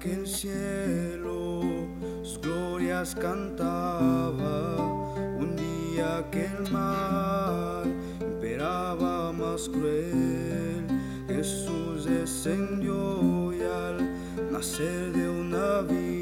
[0.00, 1.60] que el cielo
[2.22, 4.76] sus glorias cantaba,
[5.38, 7.84] un día que el mal
[8.18, 10.86] imperaba más cruel,
[11.28, 16.19] Jesús descendió y al nacer de una virgen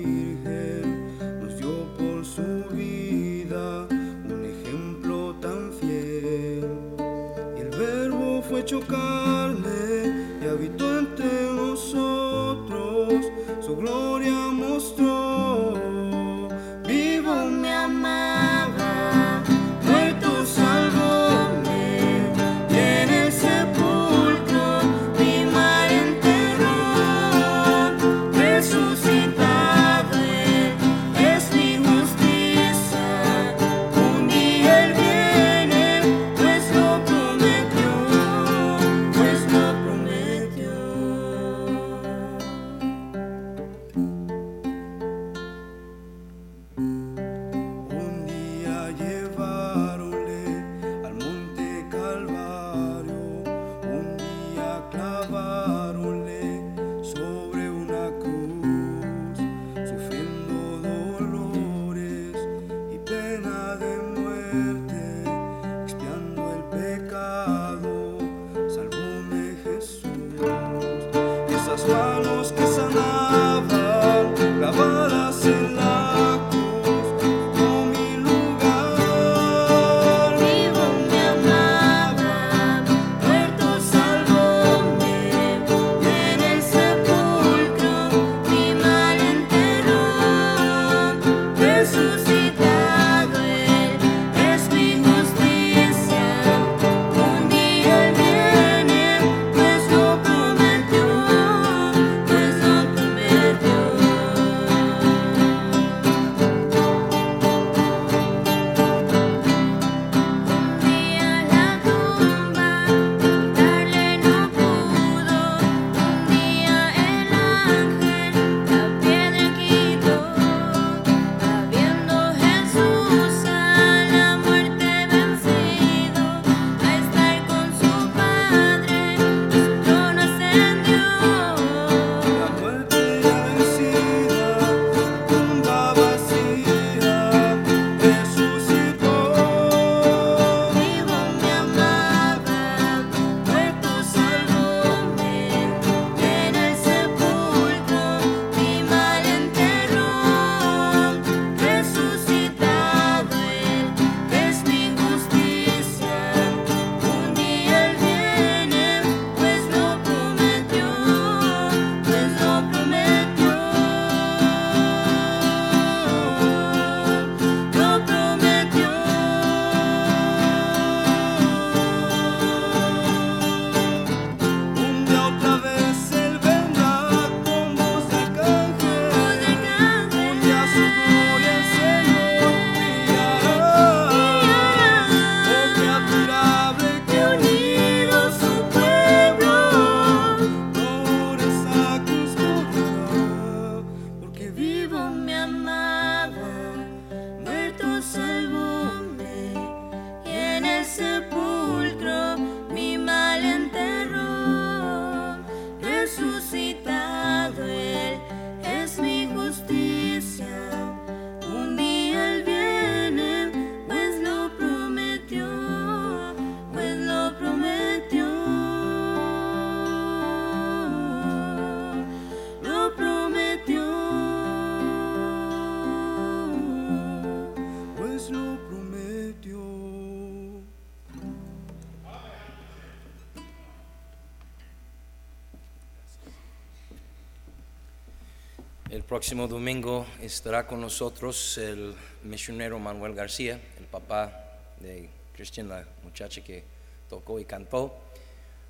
[238.98, 245.86] El próximo domingo estará con nosotros el misionero Manuel García, el papá de Christian, la
[246.02, 246.64] muchacha que
[247.08, 247.96] tocó y cantó,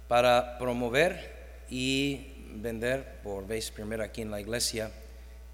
[0.06, 2.26] para promover y
[2.56, 4.90] vender por vez primera aquí en la iglesia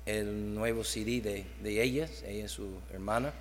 [0.07, 3.33] el nuevo CD de, de ellas, ella es su hermana,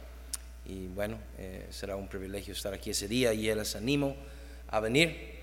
[0.67, 4.15] y bueno, eh, será un privilegio estar aquí ese día y les animo
[4.67, 5.33] a venir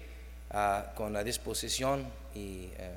[0.52, 2.92] ah, con la disposición y eh,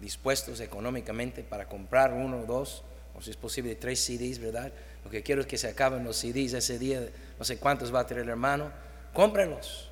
[0.00, 2.82] dispuestos económicamente para comprar uno o dos,
[3.14, 4.72] o si es posible tres CDs, ¿verdad?
[5.04, 7.08] Lo que quiero es que se acaben los CDs ese día,
[7.38, 8.70] no sé cuántos va a tener el hermano,
[9.12, 9.88] cómprenlos.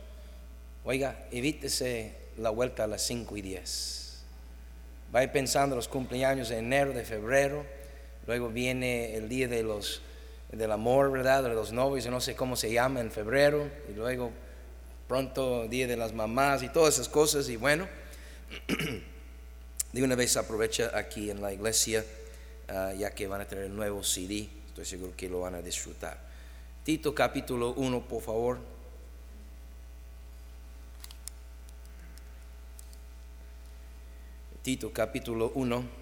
[0.84, 4.22] Oiga, evítese la vuelta a las 5 y 10.
[5.12, 7.64] vaya pensando los cumpleaños de enero, de febrero,
[8.26, 10.02] luego viene el día de los,
[10.52, 11.42] del amor, ¿verdad?
[11.42, 14.30] De los novios, no sé cómo se llama en febrero, y luego
[15.08, 17.88] pronto día de las mamás y todas esas cosas, y bueno,
[19.92, 22.04] de una vez aprovecha aquí en la iglesia,
[22.68, 25.62] ah, ya que van a tener el nuevo CD, estoy seguro que lo van a
[25.62, 26.18] disfrutar.
[26.84, 28.58] Tito capítulo 1, por favor.
[34.62, 35.98] Tito capítulo 1.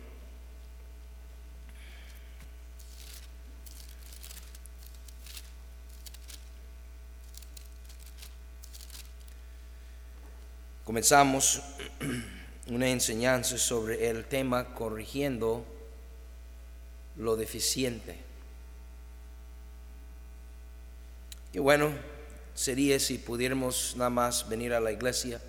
[10.84, 11.62] Comenzamos
[12.68, 15.64] una enseñanza sobre el tema corrigiendo
[17.16, 18.16] lo deficiente.
[21.52, 21.90] Qué bueno
[22.54, 25.40] sería si pudiéramos nada más venir a la iglesia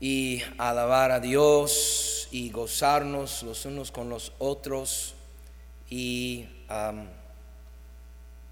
[0.00, 5.14] y alabar a Dios y gozarnos los unos con los otros
[5.90, 6.48] y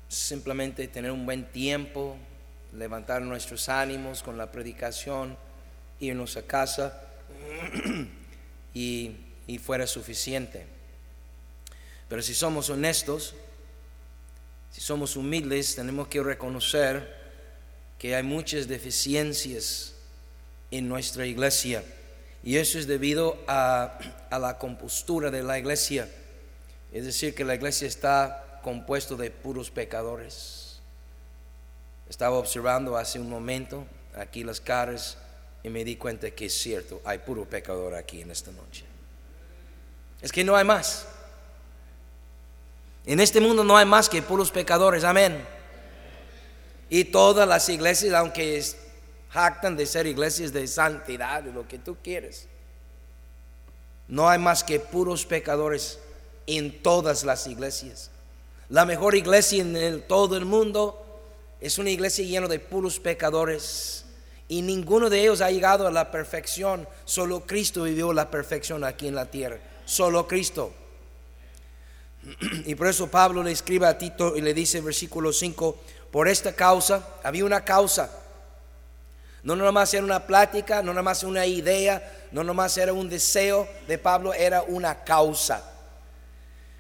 [0.09, 2.17] simplemente tener un buen tiempo,
[2.73, 5.37] levantar nuestros ánimos con la predicación,
[6.01, 7.03] irnos a casa
[8.75, 9.17] y,
[9.47, 10.67] y fuera suficiente.
[12.09, 13.35] Pero si somos honestos,
[14.71, 17.17] si somos humildes, tenemos que reconocer
[17.99, 19.95] que hay muchas deficiencias
[20.71, 21.83] en nuestra iglesia.
[22.43, 23.99] Y eso es debido a,
[24.31, 26.09] a la compostura de la iglesia.
[26.93, 30.81] Es decir, que la iglesia está compuesto de puros pecadores.
[32.09, 35.19] Estaba observando hace un momento aquí las caras
[35.63, 38.85] y me di cuenta que es cierto, hay puro pecador aquí en esta noche.
[40.21, 41.07] Es que no hay más.
[43.07, 45.45] En este mundo no hay más que puros pecadores, amén.
[46.91, 48.65] Y todas las iglesias, aunque
[49.31, 52.47] jactan de ser iglesias de santidad, de lo que tú quieres,
[54.09, 55.99] no hay más que puros pecadores
[56.47, 58.11] en todas las iglesias.
[58.71, 61.05] La mejor iglesia en todo el mundo
[61.61, 64.05] es una iglesia llena de puros pecadores.
[64.49, 66.89] Y ninguno de ellos ha llegado a la perfección.
[67.05, 69.59] Solo Cristo vivió la perfección aquí en la tierra.
[69.85, 70.73] Solo Cristo.
[72.67, 75.79] Y por eso Pablo le escribe a Tito y le dice versículo 5,
[76.11, 78.11] por esta causa, había una causa.
[79.43, 83.99] No nomás era una plática, no nomás una idea, no nomás era un deseo de
[83.99, 85.63] Pablo, era una causa.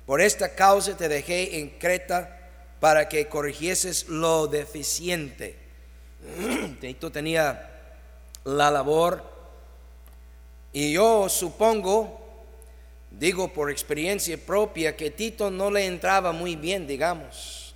[0.06, 2.36] Por esta causa te dejé en Creta
[2.80, 5.67] para que corrigieses lo deficiente.
[6.80, 7.70] Tito tenía
[8.44, 9.22] la labor
[10.72, 12.20] y yo supongo,
[13.10, 17.74] digo por experiencia propia, que Tito no le entraba muy bien, digamos.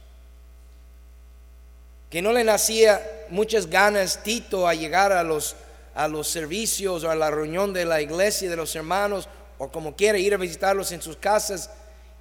[2.11, 3.01] Que no le nacía
[3.31, 5.57] muchas ganas Tito a llegar a los,
[5.95, 9.29] a los servicios o a la reunión de la iglesia de los hermanos
[9.59, 11.71] o como quiera ir a visitarlos en sus casas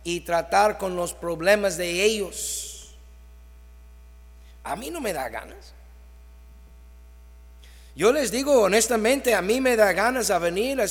[0.04, 2.96] y tratar con los problemas de ellos.
[4.64, 5.74] A mí no me da ganas.
[7.94, 10.88] Yo les digo honestamente, a mí me da ganas a venir a,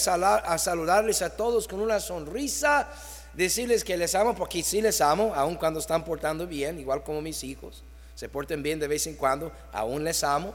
[0.59, 2.89] saludarles a todos con una sonrisa,
[3.33, 7.23] decirles que les amo, porque sí les amo, aun cuando están portando bien, igual como
[7.23, 7.83] mis hijos,
[8.15, 10.55] se porten bien de vez en cuando, aún les amo.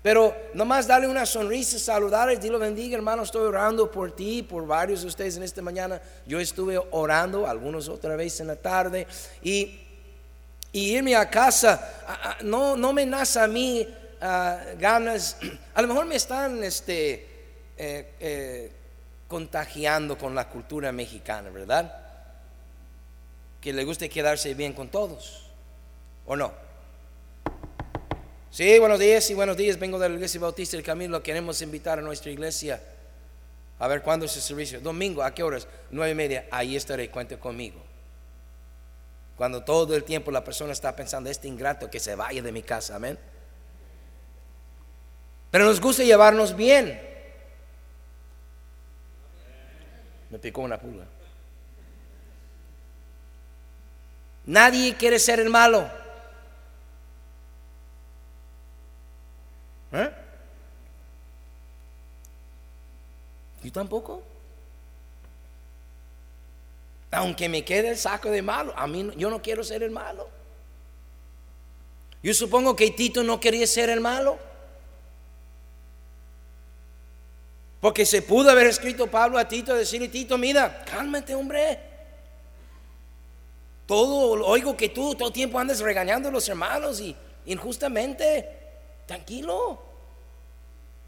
[0.00, 4.66] Pero nomás darle una sonrisa, saludarles, Dios lo bendiga, hermano, estoy orando por ti, por
[4.66, 6.00] varios de ustedes en esta mañana.
[6.24, 9.08] Yo estuve orando, algunos otra vez en la tarde,
[9.42, 9.86] y
[10.72, 13.86] y irme a casa, no, no me nace a mí
[14.20, 15.36] ah, ganas,
[15.74, 17.14] a lo mejor me están este,
[17.76, 18.72] eh, eh,
[19.28, 21.94] contagiando con la cultura mexicana, ¿verdad?
[23.60, 25.50] Que le guste quedarse bien con todos,
[26.26, 26.52] ¿o no?
[28.50, 32.00] Sí, buenos días, sí, buenos días, vengo de la iglesia bautista del Camino, queremos invitar
[32.00, 32.82] a nuestra iglesia.
[33.78, 34.80] A ver, ¿cuándo es el servicio?
[34.80, 35.68] Domingo, ¿a qué horas?
[35.90, 37.80] Nueve y media, ahí estaré, cuente conmigo.
[39.36, 42.62] Cuando todo el tiempo la persona está pensando, este ingrato que se vaya de mi
[42.62, 43.18] casa, amén.
[45.50, 47.00] Pero nos gusta llevarnos bien.
[50.30, 51.04] Me picó una pulga.
[54.46, 55.88] Nadie quiere ser el malo.
[59.92, 60.10] ¿Eh?
[63.62, 64.22] Yo tampoco.
[67.10, 69.90] Aunque me quede el saco de malo, a mí no- yo no quiero ser el
[69.90, 70.30] malo.
[72.22, 74.38] Yo supongo que Tito no quería ser el malo.
[77.80, 81.78] Porque se pudo haber escrito Pablo a Tito, decirle, Tito, mira, cálmate, hombre.
[83.86, 88.48] Todo, oigo que tú todo el tiempo andas regañando a los hermanos y injustamente,
[89.06, 89.82] tranquilo.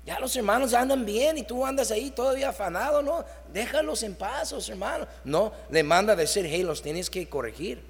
[0.05, 3.25] Ya los hermanos andan bien y tú andas ahí todavía afanado, ¿no?
[3.53, 5.07] Déjalos en paz, los hermanos.
[5.23, 7.85] No, le manda a decir, hey, los tienes que corregir.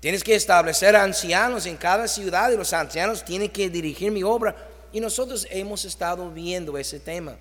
[0.00, 4.56] Tienes que establecer ancianos en cada ciudad y los ancianos tienen que dirigir mi obra.
[4.94, 7.36] Y nosotros hemos estado viendo ese tema.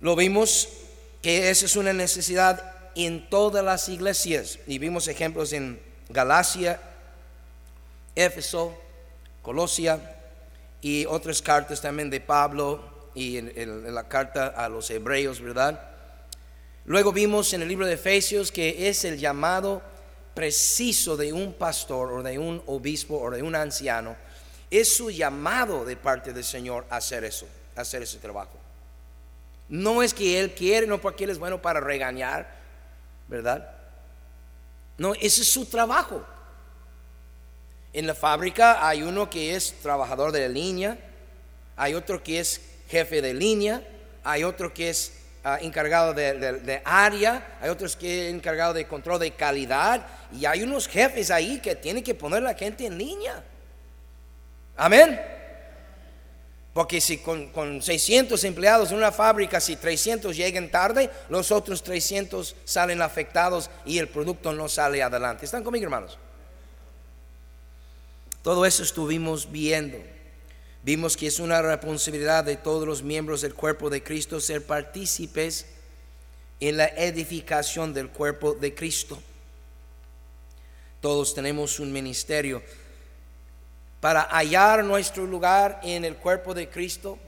[0.00, 0.68] Lo vimos
[1.22, 4.58] que esa es una necesidad en todas las iglesias.
[4.66, 6.80] Y vimos ejemplos en Galacia,
[8.16, 8.76] Éfeso,
[9.42, 10.18] Colosia
[10.80, 15.88] y otras cartas también de Pablo y en, la carta a los hebreos, ¿verdad?
[16.84, 19.82] Luego vimos en el libro de Efesios que es el llamado
[20.34, 24.16] preciso de un pastor o de un obispo o de un anciano.
[24.72, 28.58] Es su llamado de parte del Señor hacer eso, hacer ese trabajo.
[29.68, 32.50] No es que Él quiere, no porque Él es bueno para regañar,
[33.28, 33.70] ¿verdad?
[34.96, 36.24] No, ese es su trabajo.
[37.92, 40.96] En la fábrica hay uno que es trabajador de línea,
[41.76, 43.86] hay otro que es jefe de línea,
[44.24, 45.12] hay otro que es
[45.44, 50.62] ah, encargado de, área, hay otros que es encargado de control de calidad y hay
[50.62, 53.44] unos jefes ahí que tienen que poner a la gente en línea.
[54.76, 55.20] Amén.
[56.72, 61.82] Porque si con, con, 600 empleados en una fábrica, si 300 llegan tarde, los otros
[61.82, 65.44] 300 salen afectados y el producto no sale adelante.
[65.44, 66.18] ¿Están conmigo, hermanos?
[68.42, 69.98] Todo eso estuvimos viendo.
[70.82, 75.66] Vimos que es una responsabilidad de todos los miembros del cuerpo de Cristo ser partícipes
[76.58, 79.20] en la edificación del cuerpo de Cristo.
[81.00, 82.62] Todos tenemos un ministerio
[84.02, 87.20] para hallar nuestro lugar en el cuerpo de Cristo.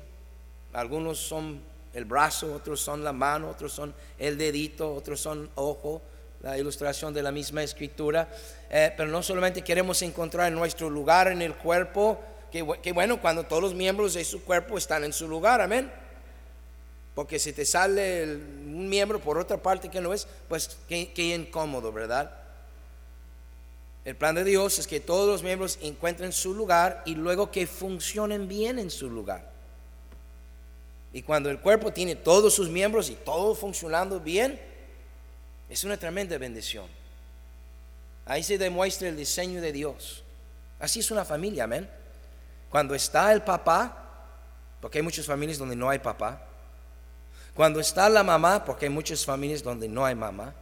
[0.73, 1.63] Algunos son
[1.93, 6.03] el brazo, otros son la mano, otros son el dedito, otros son ojo,
[6.43, 8.29] la ilustración de la misma escritura.
[8.69, 12.63] Eh, pero no solamente queremos encontrar nuestro lugar en el cuerpo, que,
[12.93, 15.93] bueno cuando todos los miembros de su cuerpo están en su lugar, amén.
[17.15, 21.93] Porque si te sale un miembro por otra parte que no es, pues qué, incómodo,
[21.93, 22.33] ¿verdad?
[24.05, 27.67] El plan de Dios es que todos los miembros encuentren su lugar y luego que
[27.67, 29.51] funcionen bien en su lugar.
[31.13, 34.61] Y cuando el cuerpo tiene todos sus miembros y todo funcionando bien,
[35.71, 36.87] es una tremenda bendición.
[38.27, 40.23] Ahí se demuestra el diseño de Dios.
[40.79, 41.89] Así es una familia, amén.
[42.69, 44.05] Cuando está el papá,
[44.81, 46.43] porque hay muchas familias donde no hay papá.
[47.55, 50.53] Cuando está la mamá, porque hay muchas familias donde no hay mamá.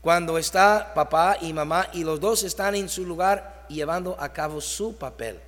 [0.00, 4.60] Cuando está papá y mamá y los dos están en su lugar llevando a cabo
[4.60, 5.38] su papel.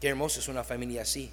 [0.00, 1.30] Qué hermoso es una familia así.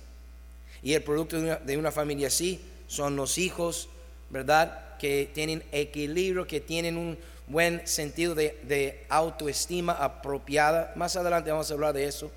[0.83, 3.89] Y el producto de una, de una familia así son los hijos,
[4.29, 4.91] ¿verdad?
[5.01, 7.17] que tienen equilibrio, que tienen un
[7.47, 10.93] buen sentido de, autoestima apropiada.
[10.95, 12.31] Más adelante vamos a hablar de eso.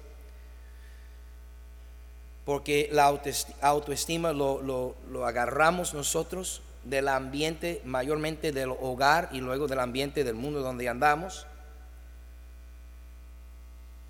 [2.46, 3.04] Porque la
[3.60, 10.34] autoestima lo, lo agarramos nosotros del ambiente, mayormente del hogar y luego del ambiente del
[10.34, 11.46] mundo donde andamos.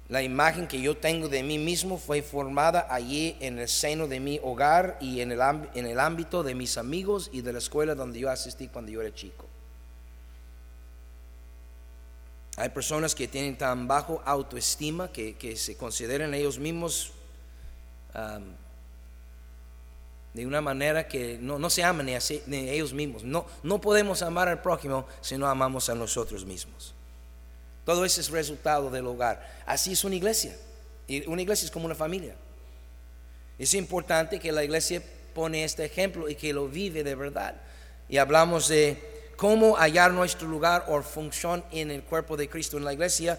[0.08, 4.20] La imagen que yo tengo de mí mismo fue formada allí en el seno de
[4.20, 5.40] mi hogar y en el,
[5.74, 9.00] en el ámbito de mis amigos y de la escuela donde yo asistí cuando yo
[9.00, 9.46] era chico.
[12.56, 17.12] Hay personas que tienen tan bajo autoestima que, se consideran ellos mismos
[20.34, 22.12] de una manera que no, se aman ni,
[22.46, 23.22] ni ellos mismos.
[23.22, 26.92] No, no podemos amar al prójimo si no amamos a nosotros mismos.
[27.84, 29.62] Todo eso es resultado del hogar.
[29.64, 30.56] Así es una iglesia.
[31.06, 32.34] Y una iglesia es como una familia.
[33.58, 35.00] Es importante que la iglesia
[35.34, 37.54] pone este ejemplo y que lo vive de verdad.
[38.08, 42.84] Y hablamos de cómo hallar nuestro lugar o función en el cuerpo de Cristo en
[42.84, 43.38] la iglesia.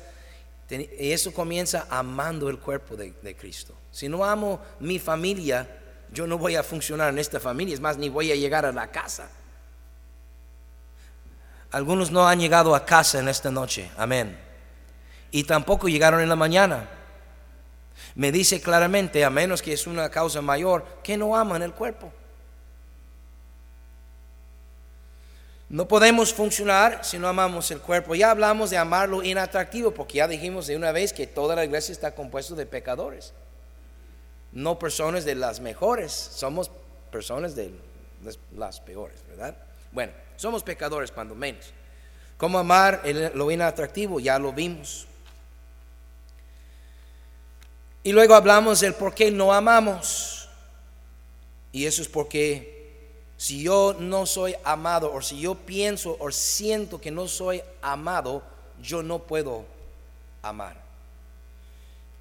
[0.70, 3.76] Y eso comienza amando el cuerpo de, de Cristo.
[3.92, 5.68] Si no amo mi familia,
[6.16, 7.76] yo no voy a funcionar en esta familia.
[7.76, 9.30] Es más, ni voy a llegar a la casa.
[11.72, 14.40] Algunos no han llegado a casa en esta noche, amén.
[15.30, 16.90] Y tampoco llegaron en la mañana.
[18.16, 22.14] Me dice claramente, a menos que es una causa mayor, que no aman el cuerpo.
[25.68, 28.16] No podemos funcionar si no amamos el cuerpo.
[28.16, 31.92] Ya hablamos de amarlo inatractivo, porque ya dijimos de una vez que toda la iglesia
[31.92, 33.34] está compuesta de pecadores.
[34.56, 36.72] No personas de las mejores, somos
[37.12, 37.72] personas de
[38.58, 39.56] las peores, ¿verdad?
[39.92, 41.72] Bueno, somos pecadores cuando menos.
[42.38, 44.20] ¿Cómo amar lo inatractivo?
[44.20, 45.08] Ya lo vimos.
[48.04, 50.48] Y luego hablamos del por qué no amamos.
[51.72, 57.02] Y eso es porque si yo no soy amado, o si yo pienso o siento
[57.02, 58.44] que no soy amado,
[58.82, 59.66] yo no puedo
[60.42, 60.85] amar.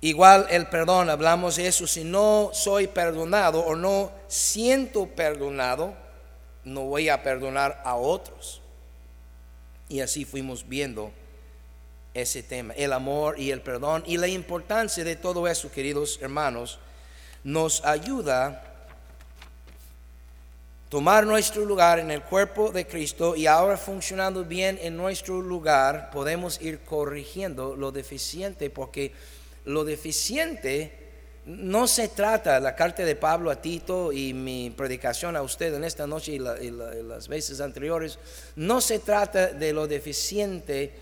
[0.00, 5.94] Igual el perdón, hablamos de eso, si no soy perdonado o no siento perdonado,
[6.64, 8.60] no voy a perdonar a otros.
[9.88, 11.12] Y así fuimos viendo
[12.14, 16.78] ese tema, el amor y el perdón y la importancia de todo eso, queridos hermanos,
[17.42, 18.62] nos ayuda
[20.88, 26.10] tomar nuestro lugar en el cuerpo de Cristo y ahora funcionando bien en nuestro lugar,
[26.12, 29.12] podemos ir corrigiendo lo deficiente porque
[29.64, 31.04] lo deficiente
[31.46, 35.84] no se trata, la carta de Pablo a Tito y mi predicación a usted en
[35.84, 38.18] esta noche y, las veces anteriores,
[38.56, 40.94] no se trata de lo deficiente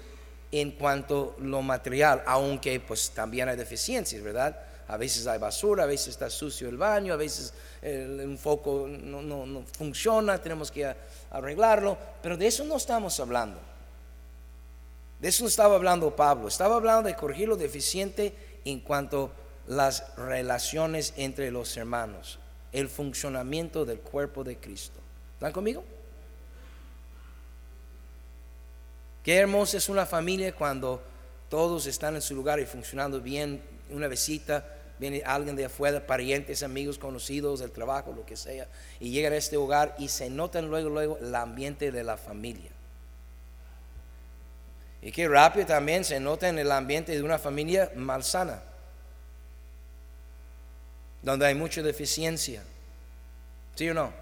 [0.50, 4.58] en cuanto a lo material, aunque pues también hay deficiencias, ¿verdad?
[4.88, 9.22] A veces hay basura, a veces está sucio el baño, a veces el, foco no,
[9.22, 10.92] no funciona, tenemos que
[11.30, 13.60] arreglarlo, pero de eso no estamos hablando.
[15.20, 19.72] De eso no estaba hablando Pablo, estaba hablando de corregir lo deficiente en cuanto a
[19.72, 22.38] las relaciones entre los hermanos,
[22.72, 24.98] el funcionamiento del cuerpo de Cristo.
[25.34, 25.84] ¿Están conmigo?
[29.22, 31.00] Qué hermosa es una familia cuando
[31.48, 33.62] todos están en su lugar y funcionando bien.
[33.90, 34.64] Una visita,
[34.98, 38.66] viene alguien de afuera, parientes, amigos, conocidos del trabajo, lo que sea,
[38.98, 42.70] y llegan a este hogar y se notan luego, luego el ambiente de la familia.
[45.02, 48.62] Y qué rápido también se nota en el ambiente de una familia malsana,
[51.20, 52.62] donde hay mucha deficiencia.
[53.74, 54.12] ¿Sí o no?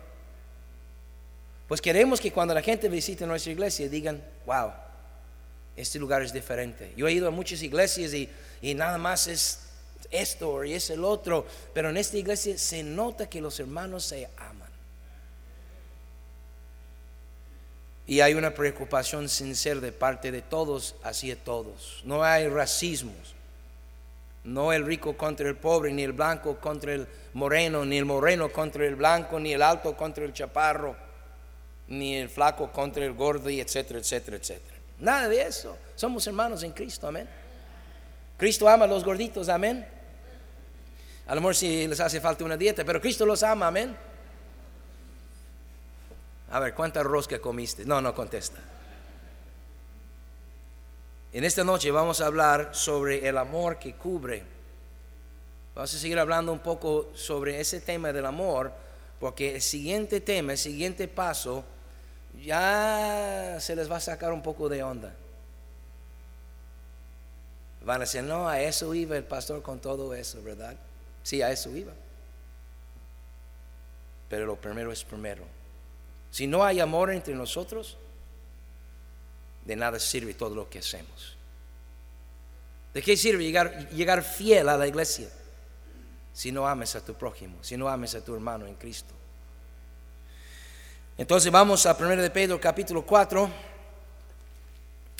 [1.68, 4.72] Pues queremos que cuando la gente visite nuestra iglesia digan, wow,
[5.76, 6.92] este lugar es diferente.
[6.96, 8.28] Yo he ido a muchas iglesias y,
[8.60, 9.60] y nada más es
[10.10, 14.28] esto y es el otro, pero en esta iglesia se nota que los hermanos se
[14.36, 14.59] aman.
[18.10, 22.00] Y hay una preocupación sincera de parte de todos hacia todos.
[22.04, 23.36] No hay racismos.
[24.42, 28.50] No el rico contra el pobre, ni el blanco contra el moreno, ni el moreno
[28.50, 30.96] contra el blanco, ni el alto contra el chaparro,
[31.86, 34.76] ni el flaco contra el gordo, y etcétera, etcétera, etcétera.
[34.98, 35.78] Nada de eso.
[35.94, 37.28] Somos hermanos en Cristo, amén.
[38.36, 39.86] Cristo ama a los gorditos, amén.
[41.28, 43.96] A lo mejor si les hace falta una dieta, pero Cristo los ama, amén.
[46.50, 47.84] A ver, ¿cuánta rosca comiste?
[47.84, 48.58] No, no contesta.
[51.32, 54.42] En esta noche vamos a hablar sobre el amor que cubre.
[55.76, 58.72] Vamos a seguir hablando un poco sobre ese tema del amor,
[59.20, 61.64] porque el siguiente tema, el siguiente paso,
[62.42, 65.14] ya se les va a sacar un poco de onda.
[67.84, 70.74] Van a decir, no, a eso iba el pastor con todo eso, ¿verdad?
[71.22, 71.92] Sí, a eso iba.
[74.28, 75.59] Pero lo primero es primero.
[76.30, 77.96] Si no hay amor entre nosotros,
[79.64, 81.36] de nada sirve todo lo que hacemos.
[82.94, 85.28] ¿De qué sirve llegar, fiel a la iglesia
[86.32, 89.14] si no ames a tu prójimo, si no ames a tu hermano en Cristo?
[91.18, 93.50] Entonces vamos a 1 de Pedro capítulo 4,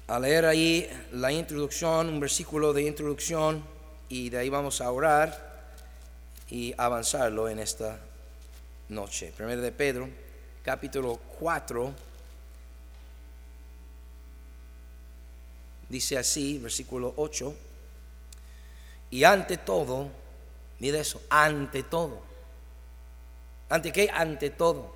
[0.08, 3.62] a leer ahí la introducción, un versículo de introducción,
[4.08, 5.50] y de ahí vamos a orar
[6.48, 8.00] y avanzarlo en esta
[8.88, 9.32] noche.
[9.38, 10.08] 1 de Pedro
[10.64, 11.92] capítulo 4,
[15.88, 17.54] dice así, versículo 8,
[19.10, 20.08] y ante todo,
[20.78, 22.20] mire eso, ante todo,
[23.68, 24.94] ante qué, ante todo,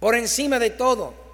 [0.00, 1.24] por encima de todo.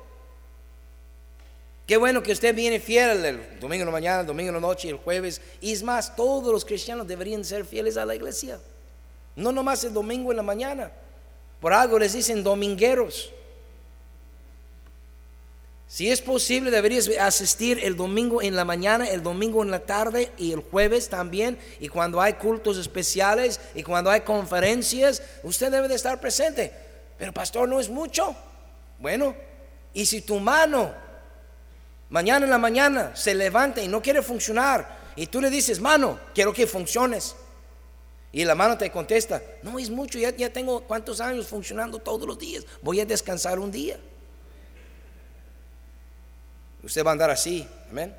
[1.86, 4.60] Qué bueno que usted viene fiel el domingo en la mañana, el domingo en la
[4.60, 5.40] noche, el jueves.
[5.60, 8.60] Y es más, todos los cristianos deberían ser fieles a la iglesia.
[9.34, 10.92] No nomás el domingo en la mañana.
[11.60, 13.32] Por algo les dicen domingueros.
[15.86, 20.30] Si es posible, deberías asistir el domingo en la mañana, el domingo en la tarde
[20.38, 21.58] y el jueves también.
[21.80, 26.72] Y cuando hay cultos especiales y cuando hay conferencias, usted debe de estar presente.
[27.18, 28.36] Pero pastor, no es mucho.
[29.00, 29.34] Bueno,
[29.92, 30.94] y si tu mano
[32.08, 36.20] mañana en la mañana se levanta y no quiere funcionar, y tú le dices, mano,
[36.34, 37.34] quiero que funciones.
[38.32, 42.38] Y la mano te contesta, no es mucho, ya, tengo cuántos años funcionando todos los
[42.38, 43.98] días, voy a descansar un día.
[46.82, 48.14] Usted va a andar así, amén.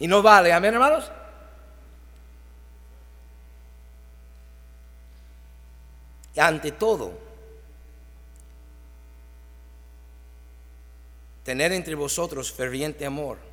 [0.00, 1.10] Y no vale, amén hermanos.
[6.34, 7.12] Y ante todo,
[11.44, 13.45] tener entre vosotros ferviente amor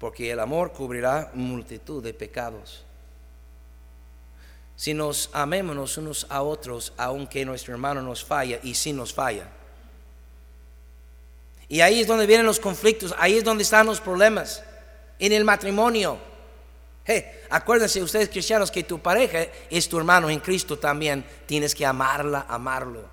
[0.00, 2.82] porque el amor cubrirá multitud de pecados.
[4.74, 9.46] Si nos amémonos unos a otros, aunque nuestro hermano nos falla, y si nos falla,
[11.68, 14.64] Y ahí es donde vienen los conflictos, ahí es donde están los problemas,
[15.20, 16.18] en el matrimonio.
[17.48, 22.46] Acuérdense ustedes cristianos que tu pareja es tu hermano en Cristo también, tienes que amarla,
[22.48, 23.04] amarlo.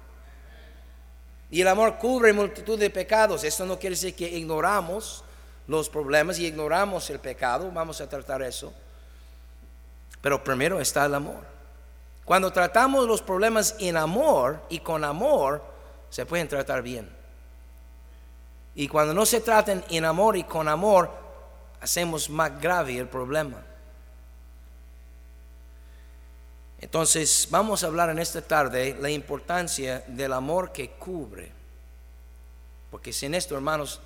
[1.52, 5.24] Y el amor cubre multitud de pecados, esto no quiere decir que ignoramos
[5.68, 8.74] los problemas y ignoramos el pecado, vamos a tratar eso.
[10.22, 11.44] Pero primero está el amor.
[12.26, 15.64] Cuando tratamos los problemas en amor y con amor,
[16.10, 17.10] se pueden tratar bien.
[18.76, 21.10] Y cuando no se traten en amor y con amor,
[21.82, 23.64] hacemos más grave el problema.
[26.80, 31.52] Entonces, vamos a hablar en esta tarde la importancia del amor que cubre.
[32.92, 34.00] Porque sin esto, hermanos,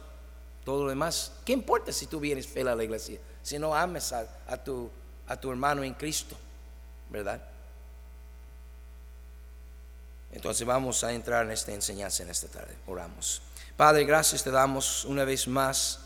[0.64, 3.20] todo lo demás, ¿qué importa si tú vienes fiel a la iglesia?
[3.42, 4.90] Si no ames a, tu,
[5.28, 6.36] a tu hermano en Cristo,
[7.10, 7.42] ¿verdad?
[10.32, 12.76] Entonces vamos a entrar en esta enseñanza en esta tarde.
[12.88, 13.42] Oramos.
[13.76, 16.00] Padre, gracias te damos una vez más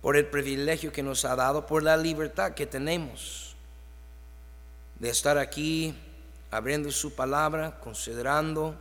[0.00, 3.56] por el privilegio que nos ha dado, por la libertad que tenemos
[4.98, 5.96] de estar aquí
[6.50, 8.76] abriendo su palabra, considerando,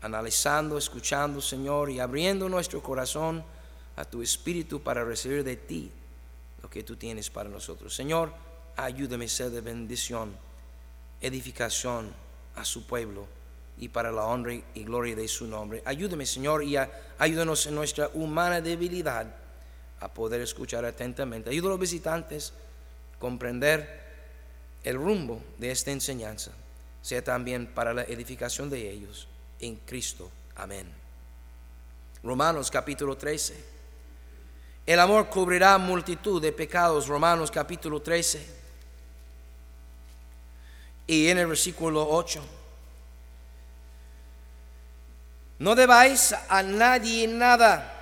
[0.00, 3.44] analizando, escuchando, Señor, y abriendo nuestro corazón
[3.96, 5.90] a tu espíritu para recibir de ti
[6.62, 7.94] lo que tú tienes para nosotros.
[7.94, 8.32] Señor,
[8.76, 10.36] ayúdame a ser de bendición,
[11.20, 12.12] edificación
[12.54, 13.26] a su pueblo
[13.78, 15.82] y para la honra y gloria de su nombre.
[15.84, 16.76] Ayúdame, Señor, y
[17.18, 19.34] ayúdanos en nuestra humana debilidad
[20.00, 21.50] a poder escuchar atentamente.
[21.50, 22.52] Ayuda a los visitantes
[23.14, 24.04] a comprender
[24.84, 26.52] el rumbo de esta enseñanza,
[27.02, 29.26] sea también para la edificación de ellos
[29.58, 30.30] en Cristo.
[30.54, 30.86] Amén.
[32.22, 33.75] Romanos capítulo 13.
[34.86, 38.54] El amor cubrirá multitud de pecados, Romanos capítulo 13.
[41.08, 42.40] Y en el versículo 8.
[45.58, 47.92] No debáis a nadie nada,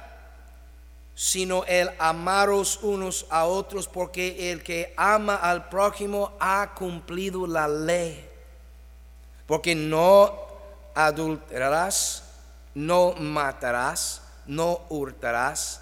[1.14, 7.66] sino el amaros unos a otros, porque el que ama al prójimo ha cumplido la
[7.66, 8.28] ley.
[9.46, 10.36] Porque no
[10.94, 12.24] adulterarás,
[12.74, 15.80] no matarás, no hurtarás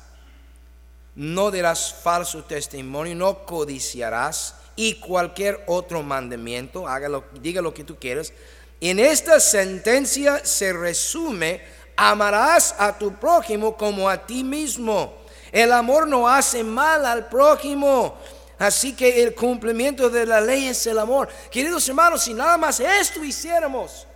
[1.14, 7.96] no darás falso testimonio, no codiciarás y cualquier otro mandamiento, hágalo, diga lo que tú
[7.96, 8.32] quieras.
[8.80, 11.60] En esta sentencia se resume,
[11.96, 15.22] amarás a tu prójimo como a ti mismo.
[15.52, 18.16] El amor no hace mal al prójimo.
[18.58, 21.28] Así que el cumplimiento de la ley es el amor.
[21.50, 24.06] Queridos hermanos, si nada más esto hiciéramos,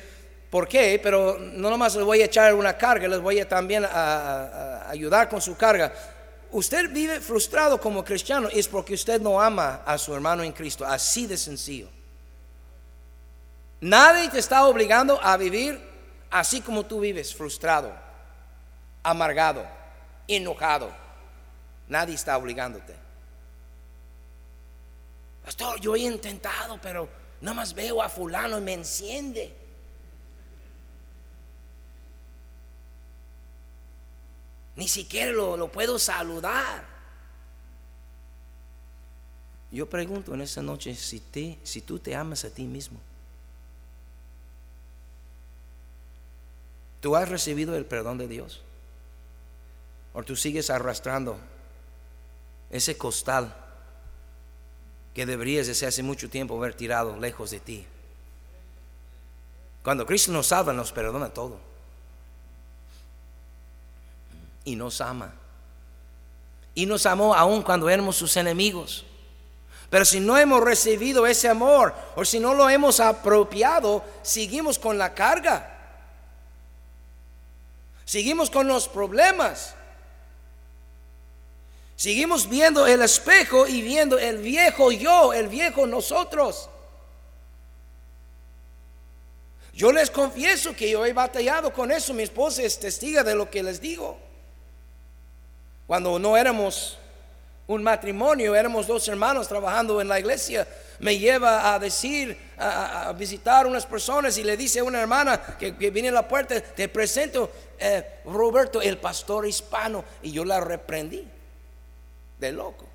[0.50, 3.86] por qué, pero no nomás le voy a echar una carga, les voy a también
[3.86, 5.94] a, ayudar con su carga.
[6.52, 10.86] Usted vive frustrado como cristiano es porque usted no ama a su hermano en Cristo,
[10.86, 11.90] así de sencillo.
[13.82, 15.80] Nadie te está obligando a vivir
[16.32, 17.94] así como tú vives, frustrado,
[19.04, 19.66] amargado,
[20.28, 20.92] enojado.
[21.88, 23.09] Nadie está obligándote.
[25.50, 27.10] Pastor, yo he intentado, pero
[27.42, 29.52] nada más veo a fulano y me enciende.
[34.76, 36.86] Ni siquiera lo, puedo saludar.
[39.72, 43.00] Yo pregunto en esta noche si, te, si tú te amas a ti mismo.
[47.02, 48.62] ¿Tú has recibido el perdón de Dios?
[50.14, 51.40] ¿O tú sigues arrastrando
[52.70, 53.66] ese costal
[55.14, 57.86] que deberías desde hace mucho tiempo haber tirado lejos de ti.
[59.84, 61.58] Cuando Cristo nos salva, nos perdona todo.
[64.66, 65.34] Y nos ama.
[66.76, 69.06] Y nos amó aún cuando éramos sus enemigos.
[69.90, 74.98] Pero si no hemos recibido ese amor o si no lo hemos apropiado, seguimos con
[74.98, 75.76] la carga.
[78.06, 79.76] Seguimos con los problemas.
[82.00, 86.70] Seguimos viendo el espejo y viendo el viejo yo, el viejo nosotros.
[89.74, 92.14] Yo les confieso que yo he batallado con eso.
[92.14, 94.18] Mi esposa es testiga de lo que les digo.
[95.88, 96.98] Cuando no éramos
[97.68, 100.66] un matrimonio, éramos dos hermanos trabajando en la iglesia,
[101.00, 105.72] me lleva a decir, a, visitar unas personas y le dice a una hermana que,
[105.92, 111.28] viene a la puerta, te presento eh, Roberto, el pastor hispano, y yo la reprendí
[112.40, 112.88] de loco.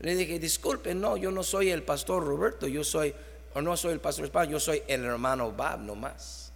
[0.00, 3.14] Le dije, disculpe, no, yo no soy el pastor Roberto, yo soy,
[3.54, 6.52] o no soy el pastor hispano, yo soy el hermano Bob nomás.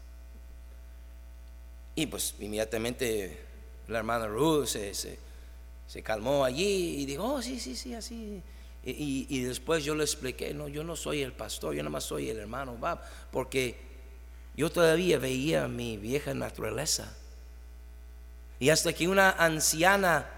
[1.94, 3.38] Y pues inmediatamente
[3.88, 8.42] la hermana Ruth se, se, calmó allí y dijo, oh, sí, sí, sí, así.
[8.84, 12.04] Y, y, después yo le expliqué, no, yo no soy el pastor, yo nada más
[12.04, 13.00] soy el hermano Bob,
[13.32, 13.76] porque
[14.56, 17.12] yo todavía veía mi vieja naturaleza.
[18.58, 20.35] Y hasta que una anciana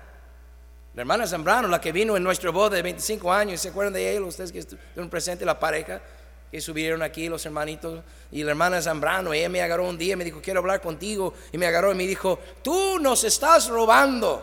[0.98, 4.10] la hermana Zambrano, la que vino en nuestro boda de 25 años, ¿se acuerdan de
[4.10, 4.20] ella?
[4.20, 6.02] Ustedes que estuvieron presentes, la pareja
[6.50, 8.02] que subieron aquí, los hermanitos.
[8.32, 11.34] Y la hermana Zambrano, ella me agarró un día y me dijo, quiero hablar contigo.
[11.52, 14.42] Y me agarró y me dijo, tú nos estás robando.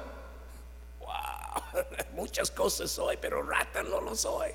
[1.01, 1.83] Wow,
[2.15, 4.51] muchas cosas soy, pero rata no lo soy.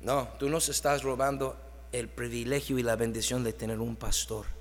[0.00, 1.58] No, tú nos estás robando
[1.92, 4.53] el privilegio y la bendición de tener un pastor.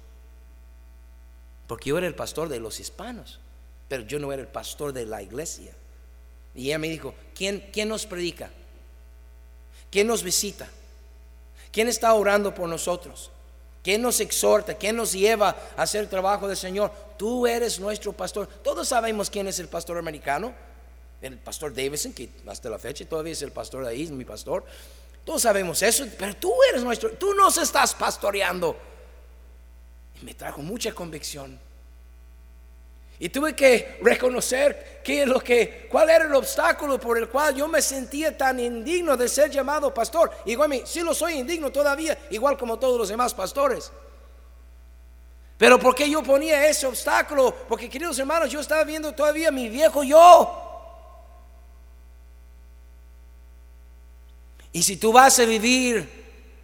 [1.67, 3.39] Porque yo era el pastor de los hispanos,
[3.87, 5.71] pero yo no era el pastor de la iglesia.
[6.55, 8.49] Y ella me dijo, ¿quién, quién nos predica?
[9.89, 10.67] ¿Quién nos visita?
[11.71, 13.31] ¿Quién está orando por nosotros?
[13.83, 14.75] ¿Quién nos exhorta?
[14.75, 16.91] ¿Quién nos lleva a hacer el trabajo del Señor?
[17.17, 18.47] Tú eres nuestro pastor.
[18.47, 20.53] Todos sabemos quién es el pastor americano.
[21.21, 24.25] El pastor Davidson, que hasta la fecha todavía es el pastor de ahí, es mi
[24.25, 24.65] pastor.
[25.25, 28.75] Todos sabemos eso, pero tú eres nuestro, tú nos estás pastoreando
[30.23, 31.59] me trajo mucha convicción.
[33.19, 37.55] Y tuve que reconocer qué es lo que, cuál era el obstáculo por el cual
[37.55, 40.31] yo me sentía tan indigno de ser llamado pastor.
[40.45, 43.91] Igual a mí, sí lo soy indigno todavía, igual como todos los demás pastores.
[45.57, 47.55] Pero porque yo ponía ese obstáculo?
[47.69, 50.59] Porque queridos hermanos, yo estaba viendo todavía mi viejo yo.
[54.73, 56.23] Y si tú vas a vivir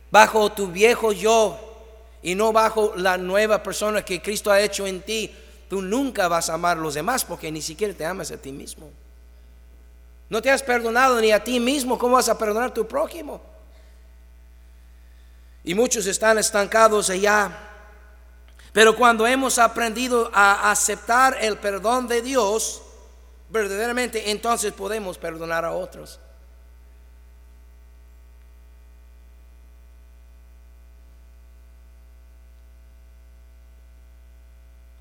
[0.09, 1.68] bajo tu viejo yo,
[2.21, 5.33] y no bajo la nueva persona que Cristo ha hecho en ti,
[5.69, 8.51] tú nunca vas a amar a los demás porque ni siquiera te amas a ti
[8.51, 8.91] mismo.
[10.29, 13.41] No te has perdonado ni a ti mismo, ¿cómo vas a perdonar a tu prójimo?
[15.63, 17.65] Y muchos están estancados allá.
[18.71, 22.81] Pero cuando hemos aprendido a aceptar el perdón de Dios,
[23.49, 26.19] verdaderamente entonces podemos perdonar a otros.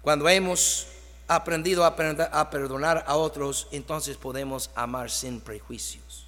[0.09, 0.87] Cuando hemos
[1.27, 6.27] aprendido a, perdonar a otros, entonces podemos amar sin prejuicios.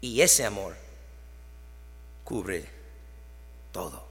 [0.00, 0.74] Y ese amor
[2.24, 2.68] cubre
[3.70, 4.02] todo.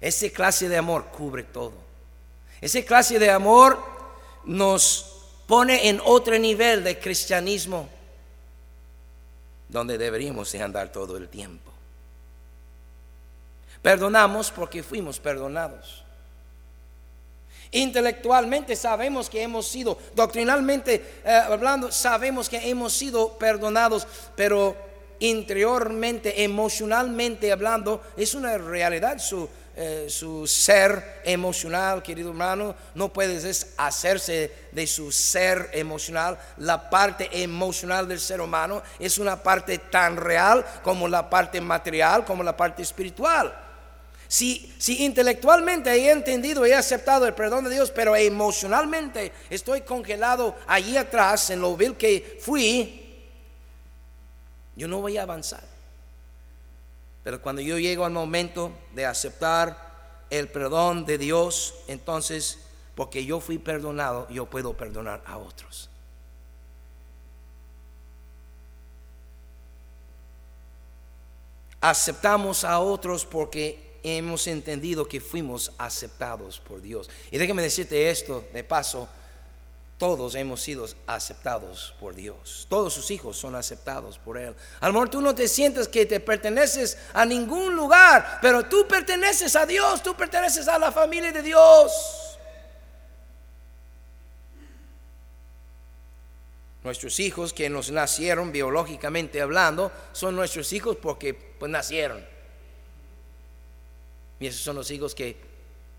[0.00, 1.74] Ese clase de amor cubre todo.
[2.60, 3.78] Ese clase de amor
[4.44, 7.88] nos pone en otro nivel de cristianismo
[9.68, 11.70] donde deberíamos de andar todo el tiempo.
[13.82, 16.02] Perdonamos porque fuimos perdonados.
[17.72, 24.76] Intelectualmente sabemos que hemos sido, doctrinalmente eh, hablando, sabemos que hemos sido perdonados, pero
[25.18, 33.38] interiormente, emocionalmente hablando, es una realidad su, eh, su ser emocional, querido hermano, no puede
[33.76, 36.38] hacerse de su ser emocional.
[36.58, 42.24] La parte emocional del ser humano es una parte tan real como la parte material,
[42.24, 43.65] como la parte espiritual.
[44.28, 50.96] Si, intelectualmente he entendido, he aceptado el perdón de Dios, pero emocionalmente estoy congelado allí
[50.96, 53.02] atrás en lo vil que fui,
[54.74, 55.62] yo no voy a avanzar.
[57.22, 62.58] Pero cuando yo llego al momento de aceptar el perdón de Dios, entonces,
[62.94, 65.88] porque yo fui perdonado, yo puedo perdonar a otros.
[71.80, 77.08] Aceptamos a otros porque hemos entendido que fuimos aceptados por Dios.
[77.30, 79.08] Y déjame decirte esto de paso,
[79.98, 82.66] todos hemos sido aceptados por Dios.
[82.68, 84.54] Todos sus hijos son aceptados por Él.
[84.80, 89.64] A tú no te sientes que te perteneces a ningún lugar, pero tú perteneces a
[89.64, 91.92] Dios, tú perteneces a la familia de Dios.
[96.84, 102.35] Nuestros hijos que nos nacieron biológicamente hablando son nuestros hijos porque pues nacieron.
[104.38, 105.36] Y esos son los hijos que,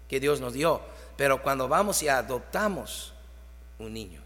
[0.07, 0.81] que Dios nos dio.
[1.15, 3.13] Pero cuando vamos y adoptamos
[3.79, 4.21] un niño,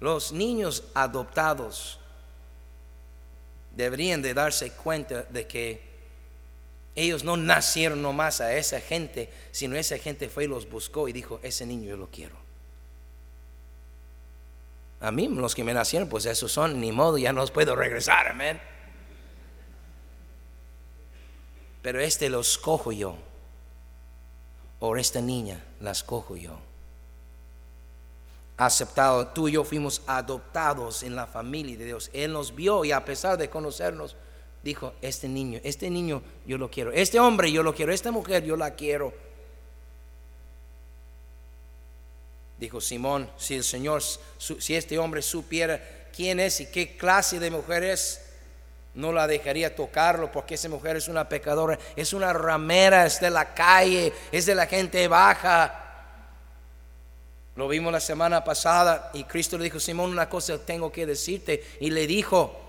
[0.00, 1.98] los niños adoptados
[3.74, 5.90] deberían de darse cuenta de que
[6.94, 11.12] ellos no nacieron nomás a esa gente, sino esa gente fue y los buscó y
[11.12, 12.49] dijo, ese niño yo lo quiero.
[15.00, 17.74] A mí, los que me nacieron, pues esos son, ni modo, ya no los puedo
[17.74, 18.60] regresar, amén.
[21.82, 23.16] Pero este lo escojo yo,
[24.78, 26.58] o esta niña la escojo yo.
[28.58, 32.10] Aceptado, tú y yo fuimos adoptados en la familia de Dios.
[32.12, 34.16] Él nos vio y a pesar de conocernos,
[34.62, 38.44] dijo, este niño, este niño yo lo quiero, este hombre yo lo quiero, esta mujer
[38.44, 39.14] yo la quiero.
[42.60, 45.82] Dijo Simón, si el Señor, si este hombre supiera
[46.14, 48.20] quién es y qué clase de mujer es,
[48.92, 53.30] no la dejaría tocarlo porque esa mujer es una pecadora, es una ramera, es de
[53.30, 55.86] la calle, es de la gente baja.
[57.56, 61.64] Lo vimos la semana pasada y Cristo le dijo, Simón, una cosa tengo que decirte.
[61.80, 62.60] Y le dijo,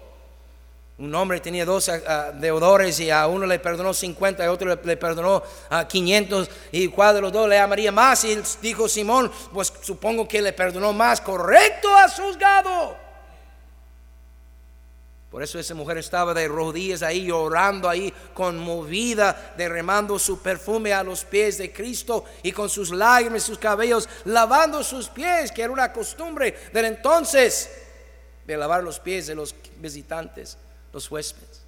[1.01, 4.67] un hombre tenía dos uh, deudores y a uno le perdonó 50 y a otro
[4.83, 8.23] le, perdonó a 500 y cuál de los dos le amaría más.
[8.23, 11.19] Y dijo Simón, pues supongo que le perdonó más.
[11.19, 12.95] Correcto, ha juzgado.
[15.31, 21.03] Por eso esa mujer estaba de rodillas ahí llorando ahí, conmovida, derramando su perfume a
[21.03, 25.73] los pies de Cristo y con sus lágrimas, sus cabellos, lavando sus pies, que era
[25.73, 27.71] una costumbre del entonces
[28.45, 30.59] de lavar los pies de los visitantes
[30.93, 31.61] los huéspedes.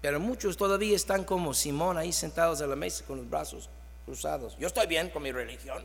[0.00, 3.68] Pero muchos todavía están como Simón ahí sentados a la mesa con los brazos
[4.04, 4.56] cruzados.
[4.56, 5.84] Yo estoy bien con mi religión.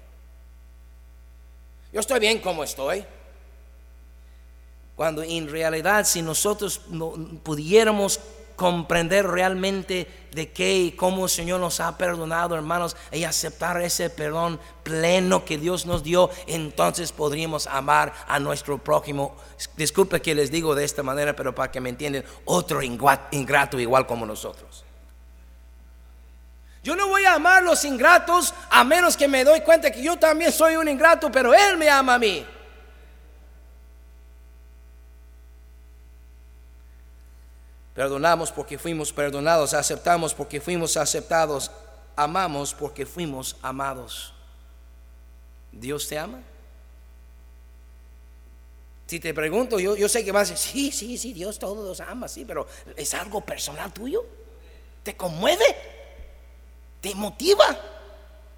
[1.91, 3.03] Yo estoy bien como estoy.
[4.95, 8.19] Cuando en realidad si nosotros no pudiéramos
[8.61, 14.11] comprender realmente de qué y cómo el Señor nos ha perdonado, hermanos, y aceptar ese
[14.11, 19.35] perdón pleno que Dios nos dio, entonces podríamos amar a nuestro prójimo.
[19.77, 24.05] Disculpe que les digo de esta manera, pero para que me entiendan, otro ingrato igual
[24.05, 24.85] como nosotros.
[26.83, 30.03] Yo no voy a amar a los ingratos a menos que me doy cuenta que
[30.03, 32.45] yo también soy un ingrato, pero Él me ama a mí.
[37.93, 41.71] Perdonamos porque fuimos perdonados, aceptamos porque fuimos aceptados,
[42.15, 44.33] amamos porque fuimos amados.
[45.71, 46.41] ¿Dios te ama?
[49.07, 51.85] Si te pregunto, yo, yo sé que vas a decir, sí, sí, sí, Dios todos
[51.85, 54.23] los ama, sí, pero ¿es algo personal tuyo?
[55.03, 55.65] ¿Te conmueve?
[57.01, 57.65] ¿Te motiva?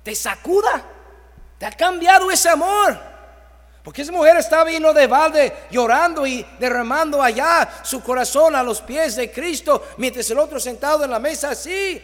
[0.03, 0.85] ¿Te sacuda?
[1.57, 3.12] ¿Te ha cambiado ese amor?
[3.83, 8.81] Porque esa mujer estaba vino de balde llorando y derramando allá su corazón a los
[8.81, 12.01] pies de Cristo, mientras el otro sentado en la mesa así.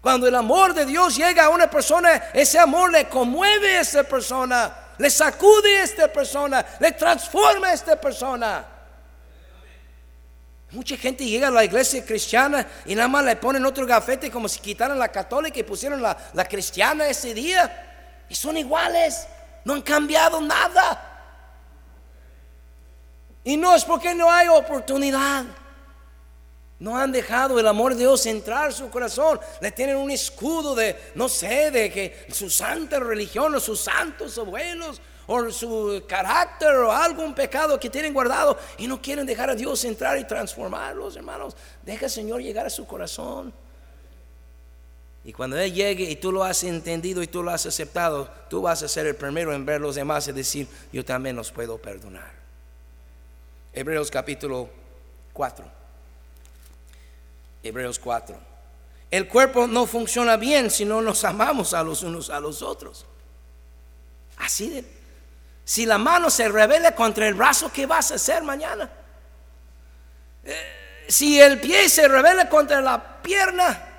[0.00, 4.02] Cuando el amor de Dios llega a una persona, ese amor le conmueve a esa
[4.02, 8.66] persona, le sacude a esta persona, le transforma a esta persona.
[10.72, 14.48] Mucha gente llega a la iglesia cristiana y nada más le ponen otro gafete como
[14.48, 18.24] si quitaran la católica y pusieron la, la cristiana ese día.
[18.28, 19.28] Y son iguales.
[19.66, 21.02] No han cambiado nada.
[23.42, 25.44] Y no es porque no hay oportunidad.
[26.78, 29.40] No han dejado el amor de Dios entrar en su corazón.
[29.60, 34.38] Le tienen un escudo de, no sé, de que su santa religión o sus santos
[34.38, 39.56] abuelos o su carácter o algún pecado que tienen guardado y no quieren dejar a
[39.56, 41.56] Dios entrar y transformarlos, hermanos.
[41.82, 43.52] Deja Señor llegar a su corazón.
[45.26, 48.62] Y cuando Él llegue y tú lo has entendido y tú lo has aceptado, tú
[48.62, 51.78] vas a ser el primero en ver los demás y decir, yo también los puedo
[51.78, 52.30] perdonar.
[53.72, 54.70] Hebreos capítulo
[55.32, 55.64] 4.
[57.64, 58.38] Hebreos 4.
[59.10, 63.04] El cuerpo no funciona bien si no nos amamos a los unos a los otros.
[64.36, 64.84] Así de...
[65.64, 68.88] Si la mano se revela contra el brazo, ¿qué vas a hacer mañana?
[70.44, 73.95] Eh, si el pie se revela contra la pierna,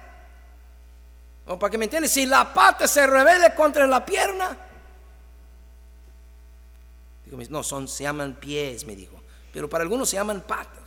[1.47, 4.57] o para que me entiendan, si la pata se revele contra la pierna.
[7.49, 9.21] No, son, se llaman pies, me dijo.
[9.53, 10.83] Pero para algunos se llaman patas.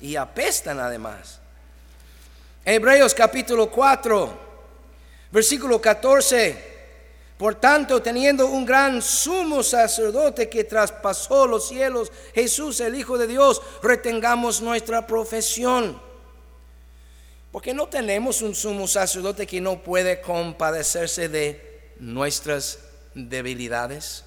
[0.00, 1.40] Y apestan además.
[2.64, 4.38] Hebreos capítulo 4,
[5.30, 6.76] versículo 14.
[7.36, 13.26] Por tanto, teniendo un gran sumo sacerdote que traspasó los cielos, Jesús el Hijo de
[13.26, 16.07] Dios, retengamos nuestra profesión
[17.52, 22.78] porque no tenemos un sumo sacerdote que no puede compadecerse de nuestras
[23.14, 24.24] debilidades,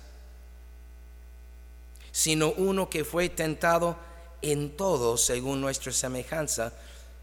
[2.12, 3.96] sino uno que fue tentado
[4.42, 6.74] en todo según nuestra semejanza,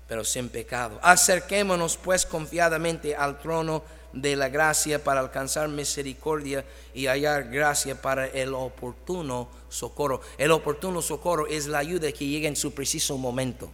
[0.06, 0.98] pero sin pecado.
[1.02, 3.82] Acerquémonos pues confiadamente al trono
[4.12, 10.22] de la gracia para alcanzar misericordia y hallar gracia para el oportuno socorro.
[10.38, 13.70] El oportuno socorro es la ayuda que llega en su preciso momento.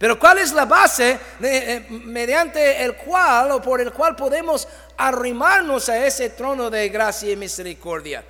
[0.00, 5.90] Pero ¿cuál es la base eh, mediante el cual o por el cual podemos arrimarnos
[5.90, 8.24] a ese trono de gracia y misericordia?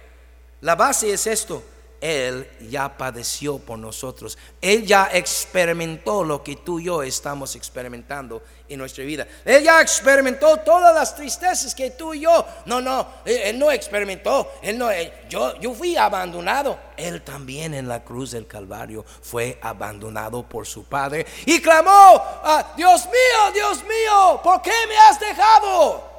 [0.63, 1.63] La base es esto,
[2.01, 4.39] él ya padeció por nosotros.
[4.61, 9.27] Él ya experimentó lo que tú y yo estamos experimentando en nuestra vida.
[9.45, 12.47] Él ya experimentó todas las tristezas que tú y yo.
[12.67, 14.51] No, no, él, no experimentó.
[14.63, 14.89] Él no,
[15.29, 16.79] yo, yo fui abandonado.
[16.97, 22.73] Él también en la cruz del Calvario fue abandonado por su Padre y clamó, ah,
[22.77, 26.10] Dios mío, Dios mío, ¿por qué me has dejado?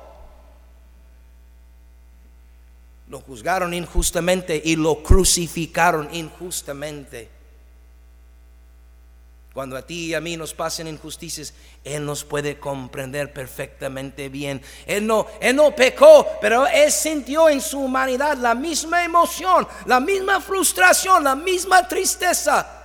[3.12, 7.30] Lo juzgaron injustamente y lo crucificaron injustamente.
[9.53, 11.53] Cuando a ti y a mí nos pasen injusticias,
[11.84, 14.62] Él nos puede comprender perfectamente bien.
[14.86, 19.99] Él no, él no pecó, pero Él sintió en su humanidad la misma emoción, la
[19.99, 22.81] misma frustración, la misma tristeza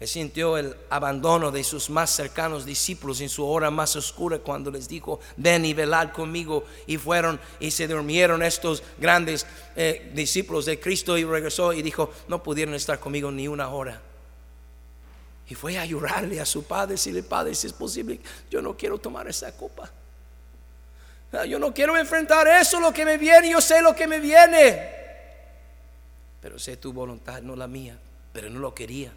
[0.00, 4.70] Él sintió el abandono de sus más cercanos discípulos en su hora más oscura cuando
[4.70, 6.64] les dijo, ven y velad conmigo.
[6.86, 9.46] Y fueron y se durmieron estos grandes
[9.76, 14.00] eh, discípulos de Cristo y regresó y dijo, no pudieron estar conmigo ni una hora.
[15.50, 18.20] Y fue a llorarle a su padre, le padre, si es posible,
[18.50, 19.90] yo no quiero tomar esa copa.
[21.32, 24.18] Ah, yo no quiero enfrentar eso, lo que me viene, yo sé lo que me
[24.18, 24.94] viene.
[26.40, 27.98] Pero sé tu voluntad, no la mía,
[28.32, 29.12] pero no lo quería.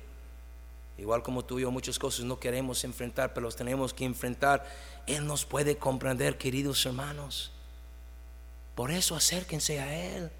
[0.98, 4.66] Igual como tú y yo muchas cosas no queremos enfrentar, pero los tenemos que enfrentar.
[5.08, 7.52] Él nos puede comprender, queridos hermanos.
[8.76, 10.32] Por eso acérquense a Él.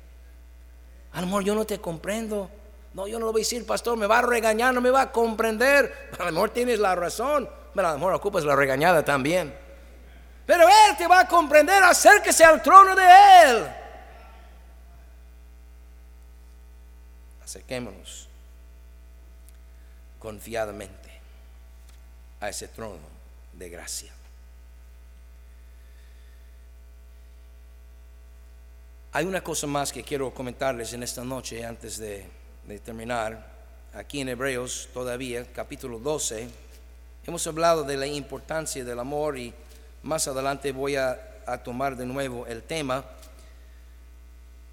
[1.12, 2.50] A lo mejor yo no te comprendo.
[2.94, 5.02] No, yo no lo voy a decir, pastor, me va a regañar, no me va
[5.02, 6.12] a comprender.
[6.20, 9.56] A lo mejor tienes la razón, pero a lo mejor ocupas la regañada también.
[10.46, 13.68] Pero Él te va a comprender, acérquese al trono de Él.
[17.44, 18.33] Acerquémonos
[20.24, 21.10] confiadamente
[22.40, 23.06] a ese trono
[23.52, 24.14] de gracia.
[29.12, 32.26] Hay una cosa más que quiero comentarles en esta noche antes de,
[32.86, 33.52] terminar.
[33.94, 36.48] Aquí en Hebreos todavía, capítulo 12,
[37.28, 39.54] hemos hablado de la importancia del amor y
[40.04, 41.20] más adelante voy a,
[41.66, 43.04] tomar de nuevo el tema.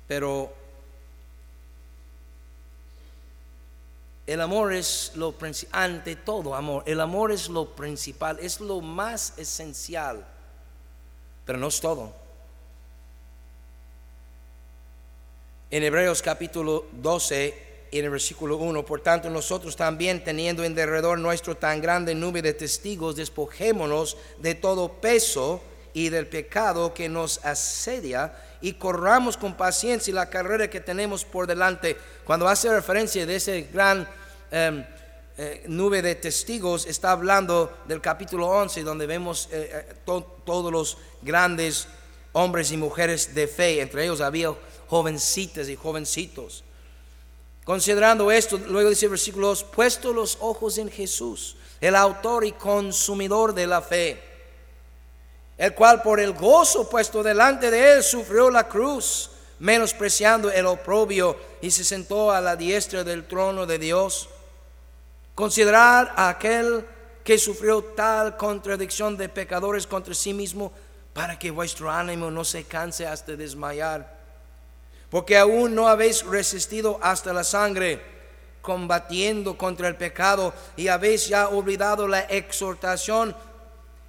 [0.07, 0.55] Pero
[4.31, 8.81] El amor es lo principal, ante todo amor, el amor es lo principal, es lo
[8.81, 10.25] más esencial,
[11.45, 12.13] pero no es todo.
[15.69, 21.19] En Hebreos capítulo 12, en el versículo 1, por tanto nosotros también teniendo en derredor
[21.19, 25.61] nuestro tan grande nube de testigos, despojémonos de todo peso
[25.93, 31.49] y del pecado que nos asedia y corramos con paciencia la carrera que tenemos por
[31.49, 31.97] delante.
[32.25, 34.07] Cuando hace referencia de ese gran
[34.51, 34.85] Em,
[35.39, 40.99] eh, nube de testigos está hablando del capítulo 11, donde vemos eh, eh, todos los
[41.23, 41.87] grandes
[42.33, 43.81] hombres y mujeres de fe.
[43.81, 44.53] Entre ellos había
[44.89, 46.65] jovencitas y jovencitos.
[47.65, 52.53] Considerando esto, luego dice el versículo 2, puesto los ojos en Jesús, el autor y
[52.53, 54.21] consumidor de la fe,
[55.57, 59.31] el cual por el gozo puesto delante de él sufrió la cruz,
[59.61, 64.29] menospreciando el oprobio, y se sentó a la diestra del trono de Dios.
[65.35, 66.87] Considerar a aquel
[67.25, 70.73] que sufrió tal contradicción de pecadores contra sí mismo
[71.13, 74.19] para que vuestro ánimo no se canse hasta desmayar.
[75.11, 78.01] Porque aún no habéis resistido hasta la sangre,
[78.63, 83.35] combatiendo contra el pecado, y habéis ya olvidado la exhortación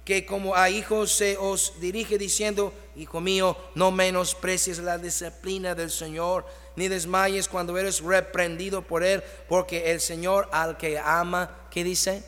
[0.04, 5.90] que como a hijos se os dirige diciendo, Hijo mío, no menosprecies la disciplina del
[5.90, 6.44] Señor,
[6.76, 12.22] ni desmayes cuando eres reprendido por Él, porque el Señor al que ama, ¿qué dice?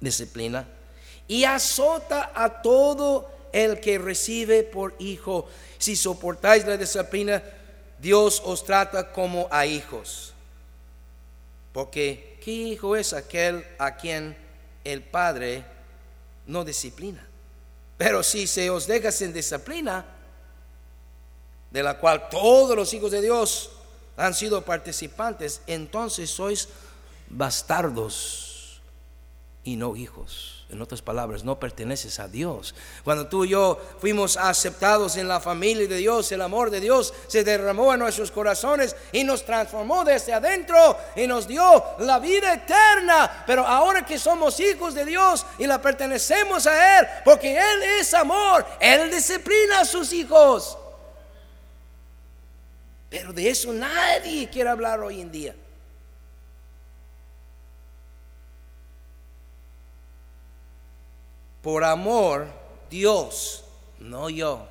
[0.00, 0.68] Disciplina.
[1.26, 5.48] Y azota a todo el que recibe por hijo.
[5.78, 7.42] Si soportáis la disciplina,
[7.98, 10.34] Dios os trata como a hijos.
[11.72, 14.36] Porque ¿qué hijo es aquel a quien
[14.84, 15.64] el Padre
[16.46, 17.26] no disciplina.
[17.96, 20.04] Pero si se os deja sin disciplina,
[21.70, 23.70] de la cual todos los hijos de Dios
[24.16, 26.68] han sido participantes, entonces sois
[27.28, 28.80] bastardos
[29.64, 30.53] y no hijos.
[30.74, 32.74] En otras palabras, no perteneces a Dios.
[33.04, 37.14] Cuando tú y yo fuimos aceptados en la familia de Dios, el amor de Dios
[37.28, 42.54] se derramó en nuestros corazones y nos transformó desde adentro y nos dio la vida
[42.54, 43.44] eterna.
[43.46, 48.12] Pero ahora que somos hijos de Dios y la pertenecemos a Él, porque Él es
[48.12, 50.76] amor, Él disciplina a sus hijos.
[53.08, 55.54] Pero de eso nadie quiere hablar hoy en día.
[61.64, 62.46] Por amor,
[62.90, 63.64] Dios,
[63.98, 64.68] no yo,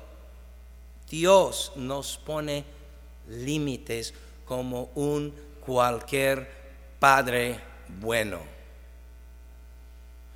[1.10, 2.64] Dios nos pone
[3.26, 4.14] límites
[4.44, 5.34] como un
[5.66, 6.48] cualquier
[7.00, 7.58] padre
[8.00, 8.38] bueno.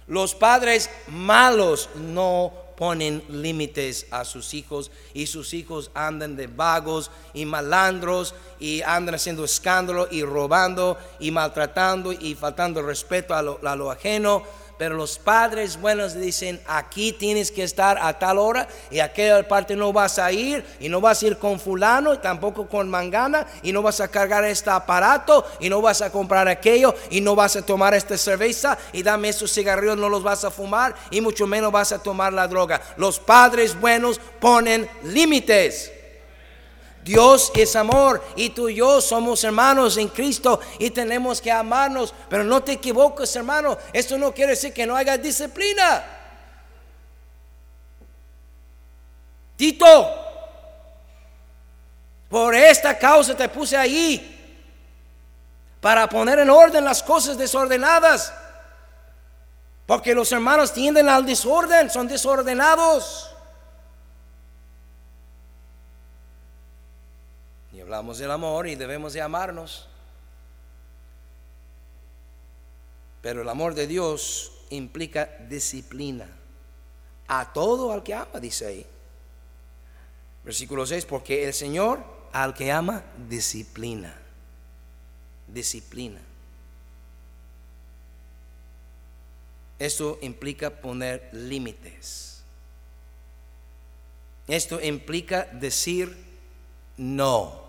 [0.09, 7.13] Los padres malos no ponen límites a sus hijos y sus hijos andan de vagos
[7.35, 13.61] y malandros y andan haciendo escándalo y robando y maltratando y faltando respeto a lo,
[13.63, 14.43] a lo ajeno
[14.79, 19.47] pero los padres buenos dicen, aquí tienes que estar a tal hora y a aquella
[19.47, 22.89] parte no vas a ir y no vas a ir con fulano y tampoco con
[22.89, 27.21] mangana y no vas a cargar este aparato y no vas a comprar aquello y
[27.21, 30.95] no vas a tomar esta cerveza y dame esos cigarrillos, no los vas a fumar
[31.11, 32.81] y mucho menos vas a tomar la droga.
[32.97, 35.98] Los padres buenos ponen límites.
[37.09, 42.13] Dios es amor y tú y yo somos hermanos en Cristo y tenemos que amarnos.
[42.29, 43.79] Pero no te equivoques, hermano.
[43.95, 46.05] Esto no quiere decir que no haya disciplina.
[49.57, 50.07] Tito,
[52.29, 54.61] por esta causa te puse ahí
[55.81, 58.35] para poner en orden las cosas desordenadas.
[59.87, 63.35] Porque los hermanos tienden al desorden, son desordenados.
[67.89, 69.89] Hablamos del amor y debemos de amarnos.
[73.23, 76.29] Pero el amor de Dios implica disciplina.
[77.29, 78.87] A todo al que ama, dice ahí.
[80.45, 84.15] Versículo 6, porque el Señor al que ama disciplina.
[85.47, 86.21] Disciplina.
[89.79, 92.43] Esto implica poner límites.
[94.47, 96.15] Esto implica decir
[96.99, 97.68] no.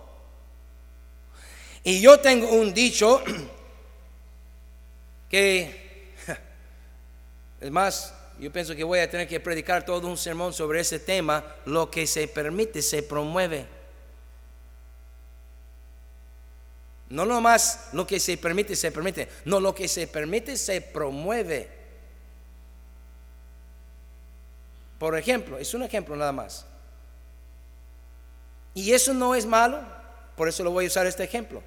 [1.84, 3.24] Y yo tengo un dicho
[5.30, 6.14] que,
[7.62, 11.00] es más, yo pienso que voy a tener que predicar todo un sermón sobre ese
[11.00, 11.44] tema.
[11.66, 13.68] Lo que se permite se promueve.
[17.10, 19.28] No nomás lo que se permite se permite.
[19.44, 21.70] No, lo que se permite se promueve.
[25.00, 26.66] Por ejemplo, es un ejemplo nada más.
[28.74, 29.82] Y eso no es malo.
[30.38, 31.62] Por eso lo voy a usar este ejemplo.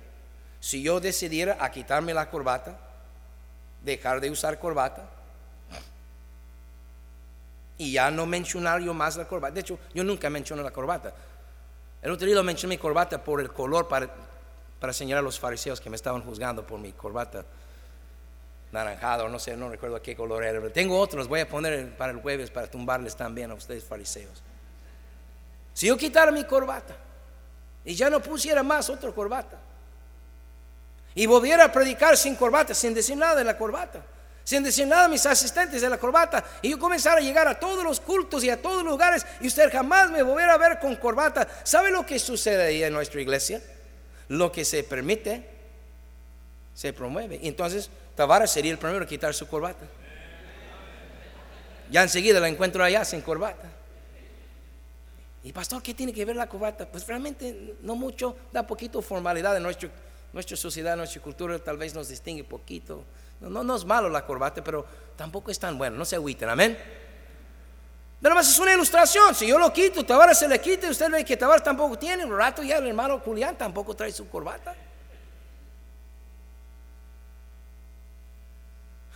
[0.62, 2.78] Si yo decidiera quitarme la corbata,
[3.82, 5.10] dejar de usar corbata,
[7.78, 9.54] y ya no mencionar yo más la corbata.
[9.54, 11.12] De hecho, yo nunca menciono la corbata.
[12.00, 14.08] El otro día mencioné mi corbata por el color para,
[14.78, 17.44] para señalar a los fariseos que me estaban juzgando por mi corbata
[18.70, 20.60] naranjado, no sé, no recuerdo qué color era.
[20.60, 24.40] Pero tengo otros, voy a poner para el jueves para tumbarles también a ustedes fariseos.
[25.74, 26.94] Si yo quitara mi corbata,
[27.84, 29.58] y ya no pusiera más otra corbata.
[31.14, 34.02] Y volviera a predicar sin corbata, sin decir nada de la corbata,
[34.44, 36.42] sin decir nada a mis asistentes de la corbata.
[36.62, 39.46] Y yo comenzara a llegar a todos los cultos y a todos los lugares y
[39.46, 41.46] usted jamás me volviera a ver con corbata.
[41.64, 43.62] ¿Sabe lo que sucede ahí en nuestra iglesia?
[44.28, 45.46] Lo que se permite,
[46.74, 47.38] se promueve.
[47.42, 49.86] Y entonces Tavares sería el primero a quitar su corbata.
[51.90, 53.70] Ya enseguida la encuentro allá sin corbata.
[55.44, 56.86] Y pastor, ¿qué tiene que ver la corbata?
[56.86, 59.90] Pues realmente no mucho, da poquito formalidad en nuestro,
[60.32, 63.04] nuestra sociedad, nuestra cultura, tal vez nos distingue poquito.
[63.40, 66.78] No, no, es malo la corbata, pero tampoco es tan bueno, no se agüiten, amén.
[68.20, 71.24] Pero más es una ilustración, si yo lo quito, Tavares se le quita, usted ve
[71.24, 74.76] que Tavares tampoco tiene, un rato ya el hermano Julián tampoco trae su corbata.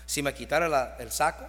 [0.04, 1.44] Si me quitara el saco,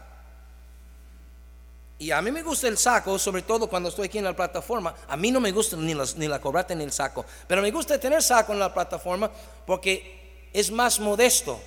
[1.99, 4.93] y a mí me gusta el saco, sobre todo cuando estoy aquí en la plataforma.
[5.07, 7.25] A mí no me gusta ni, ni la corbata ni el saco.
[7.47, 9.31] Pero me gusta tener saco en la plataforma
[9.65, 11.59] porque es más modesto.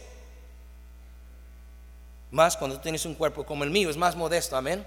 [2.31, 4.87] Más cuando tienes un cuerpo como el mío, es más modesto, amén.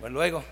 [0.00, 0.42] Pues luego,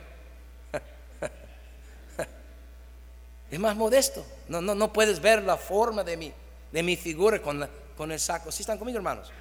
[3.50, 4.26] es más modesto.
[4.46, 6.34] No, no, no puedes ver la forma de mi,
[6.70, 8.52] de mi figura con, con el saco.
[8.52, 9.32] ¿Sí están conmigo, hermanos?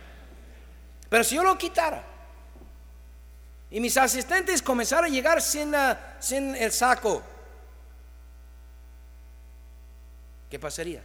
[1.10, 2.13] Pero si yo lo quitara,
[3.74, 5.74] y mis asistentes comenzaron a llegar sin,
[6.20, 7.24] sin el saco.
[10.48, 11.02] ¿Qué pasaría?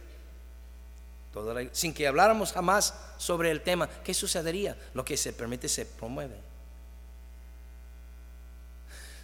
[1.71, 4.77] sin que habláramos jamás sobre el tema, ¿qué sucedería?
[4.93, 6.35] Lo que se permite se promueve.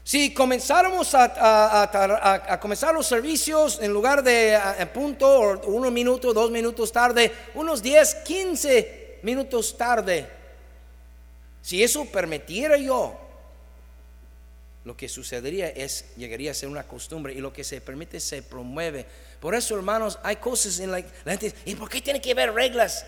[0.04, 6.50] Si comenzáramos a, comenzar los servicios en lugar de a punto o unos minutos, dos
[6.50, 10.30] minutos tarde, unos 10, 15 minutos tarde,
[11.62, 13.25] si eso permitiera yo,
[14.86, 18.44] lo que sucedería es, llegaría a ser una costumbre y lo que se permite se
[18.44, 19.06] promueve.
[19.40, 22.54] Por eso, hermanos, hay cosas en la, la gente ¿y por qué tiene que haber
[22.54, 23.06] reglas?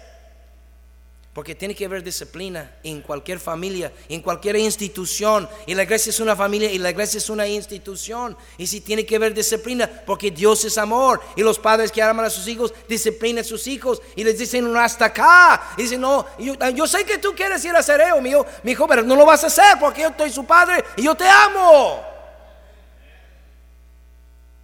[1.38, 5.48] Porque tiene que haber disciplina en cualquier familia, en cualquier institución.
[5.68, 8.36] Y la iglesia es una familia y la iglesia es una institución.
[8.58, 11.22] Y si tiene que haber disciplina, porque Dios es amor.
[11.36, 14.74] Y los padres que aman a sus hijos disciplinan a sus hijos y les dicen
[14.74, 15.76] "No, hasta acá.
[15.78, 18.88] Y dicen, no, yo, yo sé que tú quieres ir a hacer eso, mi hijo,
[18.88, 22.04] pero no lo vas a hacer porque yo soy su padre y yo te amo.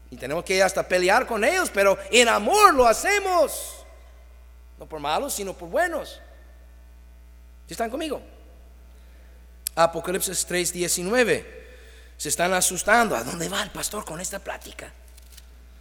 [0.10, 3.86] Y tenemos que hasta pelear con ellos, pero en amor lo hacemos.
[4.80, 6.20] No por malos, sino por buenos.
[7.68, 8.22] ¿Sí están conmigo?
[9.76, 11.46] Apocalipsis 3:19.
[12.18, 13.16] Se están asustando.
[13.16, 14.92] ¿A dónde va el pastor con esta plática?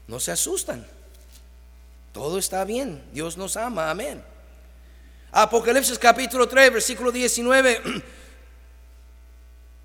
[0.07, 0.87] No se asustan.
[2.13, 3.03] Todo está bien.
[3.13, 3.91] Dios nos ama.
[3.91, 4.23] Amén.
[5.31, 7.83] Apocalipsis capítulo 3, versículo 19.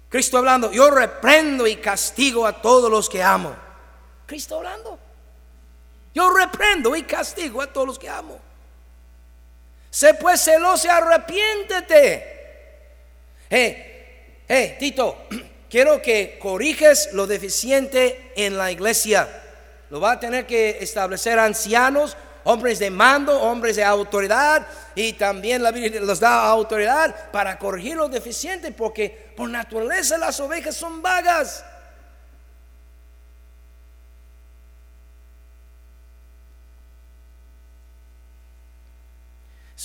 [0.10, 3.56] Cristo hablando, yo reprendo y castigo a todos los que amo.
[4.26, 5.00] Cristo hablando.
[6.14, 8.40] Yo reprendo y castigo a todos los que amo.
[9.90, 12.38] Sé pues celoso y arrepiéntete.
[13.50, 15.28] Hey, hey, Tito,
[15.70, 19.28] quiero que corriges lo deficiente en la iglesia.
[19.90, 25.64] Lo va a tener que establecer ancianos, hombres de mando, hombres de autoridad, y también
[25.64, 31.02] la Biblia los da autoridad para corregir lo deficiente, porque por naturaleza las ovejas son
[31.02, 31.64] vagas.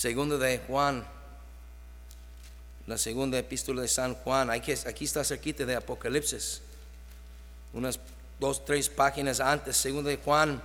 [0.02, 1.06] Segundo de Juan,
[2.88, 6.60] la segunda epístola de San Juan, aquí, aquí está cerquita de Apocalipsis,
[7.72, 8.00] unas
[8.40, 10.60] dos, tres páginas antes, segundo de Juan,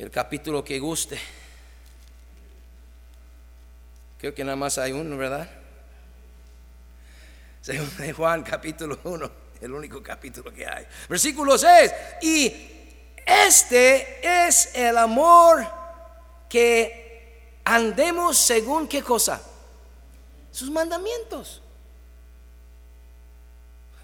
[0.00, 1.16] el capítulo que guste.
[4.18, 5.48] Creo que nada más hay uno, ¿verdad?
[7.62, 10.84] Segundo de Juan, capítulo 1, el único capítulo que hay.
[11.08, 11.92] Versículo 6,
[12.22, 12.52] y
[13.24, 15.64] este es el amor
[16.48, 16.99] que
[17.70, 19.40] andemos según qué cosa?
[20.50, 21.62] Sus mandamientos.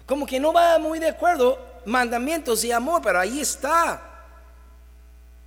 [0.05, 4.01] Como que no va muy de acuerdo mandamientos y amor, pero ahí está.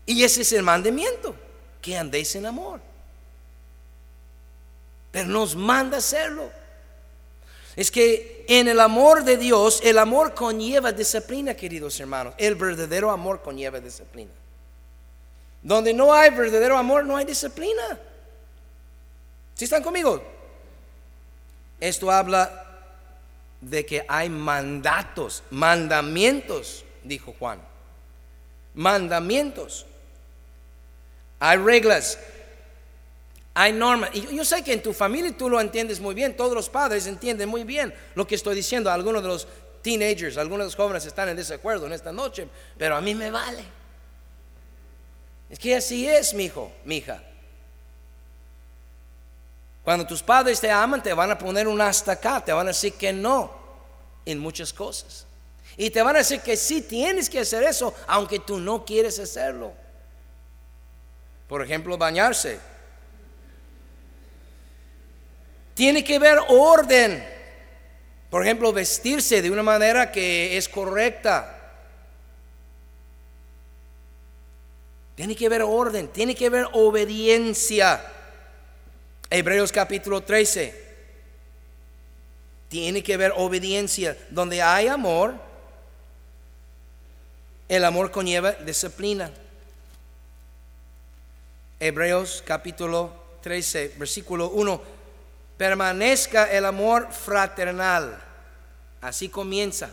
[0.04, 1.34] Y ese es el mandamiento,
[1.80, 2.80] que andéis en amor.
[5.10, 6.50] Pero nos manda hacerlo.
[7.74, 12.34] Es que en el amor de Dios, el amor conlleva disciplina, queridos hermanos.
[12.36, 14.30] El verdadero amor conlleva disciplina.
[15.62, 17.98] Donde no hay verdadero amor, no hay disciplina.
[19.60, 20.22] ¿Sí están conmigo?
[21.78, 22.80] Esto habla
[23.60, 27.60] de que hay mandatos, mandamientos, dijo Juan.
[28.72, 29.84] Mandamientos.
[31.40, 32.18] Hay reglas,
[33.52, 34.08] hay normas.
[34.14, 37.06] Y yo, sé que en tu familia tú lo entiendes muy bien, todos los padres
[37.06, 38.90] entienden muy bien lo que estoy diciendo.
[38.90, 39.46] Algunos de los
[39.82, 42.48] teenagers, algunos de los jóvenes están en desacuerdo en esta noche,
[42.78, 43.64] pero a mí me vale.
[45.50, 47.24] Es que así es, mi hijo, mi hija.
[49.84, 52.70] Cuando tus padres te aman, te van a poner un hasta acá, te van a
[52.70, 53.50] decir que no
[54.26, 55.26] en muchas cosas.
[55.76, 59.18] Y te van a decir que sí tienes que hacer eso, aunque tú no quieres
[59.18, 59.72] hacerlo.
[61.48, 62.60] Por ejemplo, bañarse.
[65.74, 67.26] Tiene que haber orden.
[68.28, 71.56] Por ejemplo, vestirse de una manera que es correcta.
[75.14, 78.02] Tiene que haber orden, tiene que haber obediencia.
[79.30, 80.74] Hebreos capítulo 13.
[82.68, 84.16] Tiene que haber obediencia.
[84.30, 85.34] Donde hay amor,
[87.68, 89.30] el amor conlleva disciplina.
[91.78, 94.82] Hebreos capítulo 13, versículo 1.
[95.56, 98.20] Permanezca el amor fraternal.
[99.00, 99.90] Así comienza.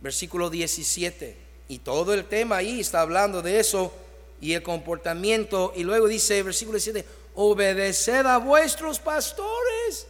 [0.00, 1.38] Versículo 17.
[1.68, 3.90] Y todo el tema ahí está hablando de eso
[4.38, 5.72] y el comportamiento.
[5.74, 10.06] Y luego dice, versículo 17, obedeced a vuestros pastores.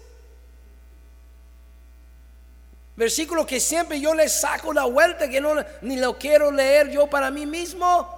[2.96, 7.08] Versículo que siempre yo le saco la vuelta, que no ni lo quiero leer yo
[7.08, 8.08] para mí mismo.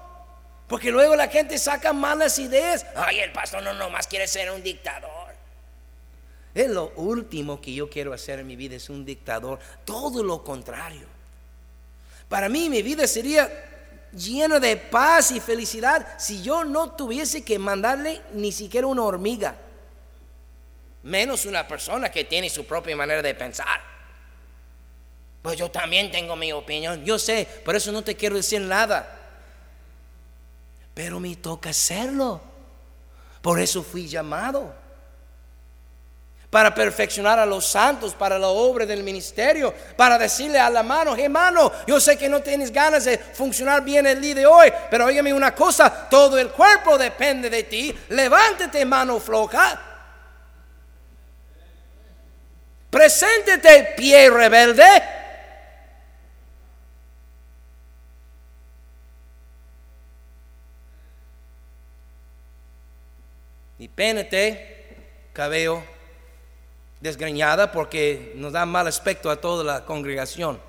[0.69, 2.85] Porque luego la gente saca malas ideas.
[2.95, 5.27] Ay, el pastor no nomás quiere ser un dictador.
[6.55, 9.59] Es lo último que yo quiero hacer en mi vida, es un dictador.
[9.85, 11.07] Todo lo contrario.
[12.29, 13.49] Para mí mi vida sería
[14.13, 19.57] llena de paz y felicidad si yo no tuviese que mandarle ni siquiera una hormiga.
[21.03, 23.81] Menos una persona que tiene su propia manera de pensar.
[25.43, 27.05] Pues yo también tengo mi opinión.
[27.05, 29.17] Yo sé, por eso no te quiero decir nada.
[30.93, 32.41] Pero me toca hacerlo.
[33.43, 34.75] Por eso fui llamado.
[36.51, 41.17] Para perfeccionar a los santos, para la obra del ministerio, para decirle a la mano,
[41.17, 45.07] hermano, yo sé que no tienes ganas de funcionar bien el día de hoy, pero
[45.07, 47.95] óigame una cosa, todo el cuerpo depende de ti.
[48.11, 49.83] Levántate, mano floja.
[52.91, 55.03] Preséntete, pie rebelde.
[63.79, 64.97] Y pénete,
[65.35, 65.96] cabello
[67.01, 70.61] desgreñada, porque nos da mal aspecto a toda la congregación.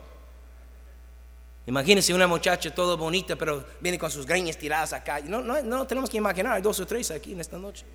[1.65, 5.19] Imagínense una muchacha toda bonita, pero viene con sus greñas tiradas acá.
[5.19, 7.86] No, no, no tenemos que imaginar, hay dos o tres aquí en esta noche.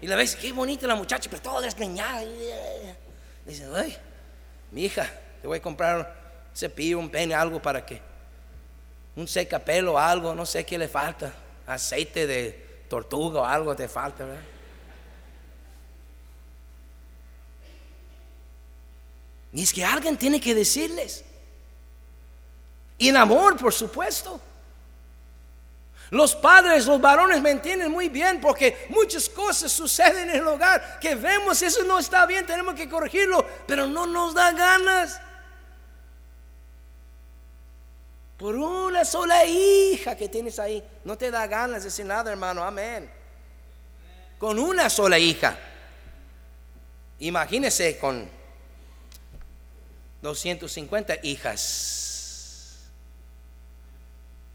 [0.00, 2.22] Y la ves, qué bonita la muchacha, pero toda desgreñada.
[3.46, 3.96] Dice, ay,
[4.70, 5.08] mi hija,
[5.40, 8.00] te voy a comprar un cepillo, un pene, algo para que,
[9.14, 11.32] un secapelo, algo, no sé qué le falta,
[11.66, 14.53] aceite de tortuga o algo te falta, ¿verdad?
[19.54, 21.24] Y es que alguien tiene que decirles.
[22.98, 24.40] Y en amor, por supuesto.
[26.10, 30.98] Los padres, los varones me entienden muy bien porque muchas cosas suceden en el hogar
[31.00, 35.20] que vemos, eso no está bien, tenemos que corregirlo, pero no nos da ganas.
[38.36, 42.64] Por una sola hija que tienes ahí, no te da ganas de decir nada, hermano,
[42.64, 43.08] amén.
[44.38, 45.56] Con una sola hija.
[47.20, 48.28] Imagínese con
[50.24, 52.90] 250 hijas.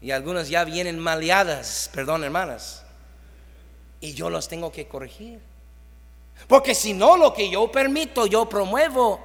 [0.00, 2.82] Y algunas ya vienen maleadas, perdón hermanas.
[4.00, 5.40] Y yo las tengo que corregir.
[6.48, 9.24] Porque si no, lo que yo permito, yo promuevo.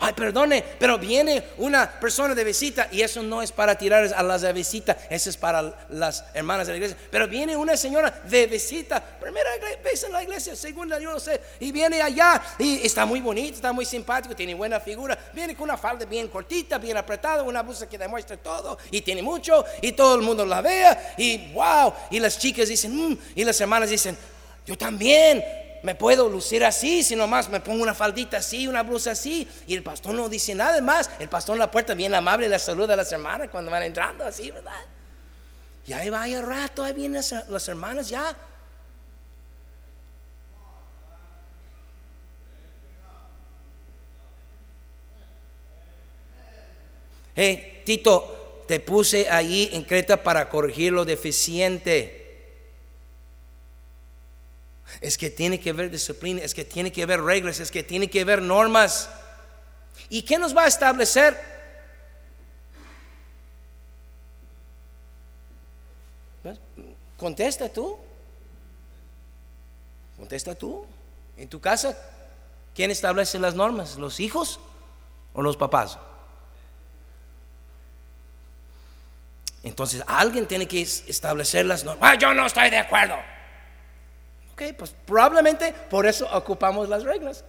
[0.00, 4.22] Ay, perdone, pero viene una persona de visita y eso no es para tirar a
[4.22, 6.98] las de visita, eso es para las hermanas de la iglesia.
[7.10, 9.50] Pero viene una señora de visita, primera
[9.82, 13.54] vez en la iglesia, segunda yo no sé, y viene allá y está muy bonito,
[13.54, 17.62] está muy simpático, tiene buena figura, viene con una falda bien cortita, bien apretada, una
[17.62, 21.92] blusa que demuestra todo y tiene mucho y todo el mundo la vea y wow,
[22.10, 24.16] y las chicas dicen, mm", y las hermanas dicen,
[24.66, 25.44] yo también,
[25.84, 29.74] me puedo lucir así, si nomás me pongo una faldita así, una blusa así, y
[29.74, 31.10] el pastor no dice nada más.
[31.18, 34.24] El pastor en la puerta, bien amable, la saluda a las hermanas cuando van entrando
[34.24, 34.72] así, ¿verdad?
[35.86, 38.34] Y ahí va el rato, ahí vienen las, las hermanas ya.
[47.34, 52.23] Hey, Tito, te puse ahí en Creta para corregir lo deficiente.
[55.04, 58.08] Es que tiene que haber disciplina, es que tiene que haber reglas, es que tiene
[58.08, 59.10] que haber normas.
[60.08, 61.38] ¿Y qué nos va a establecer?
[67.18, 67.98] Contesta tú.
[70.16, 70.86] Contesta tú.
[71.36, 71.94] En tu casa,
[72.74, 73.96] ¿quién establece las normas?
[73.98, 74.58] ¿Los hijos
[75.34, 75.98] o los papás?
[79.64, 82.10] Entonces alguien tiene que establecer las normas.
[82.10, 83.33] Ah, yo no estoy de acuerdo.
[84.54, 87.42] Ok, pues probablemente por eso ocupamos las reglas.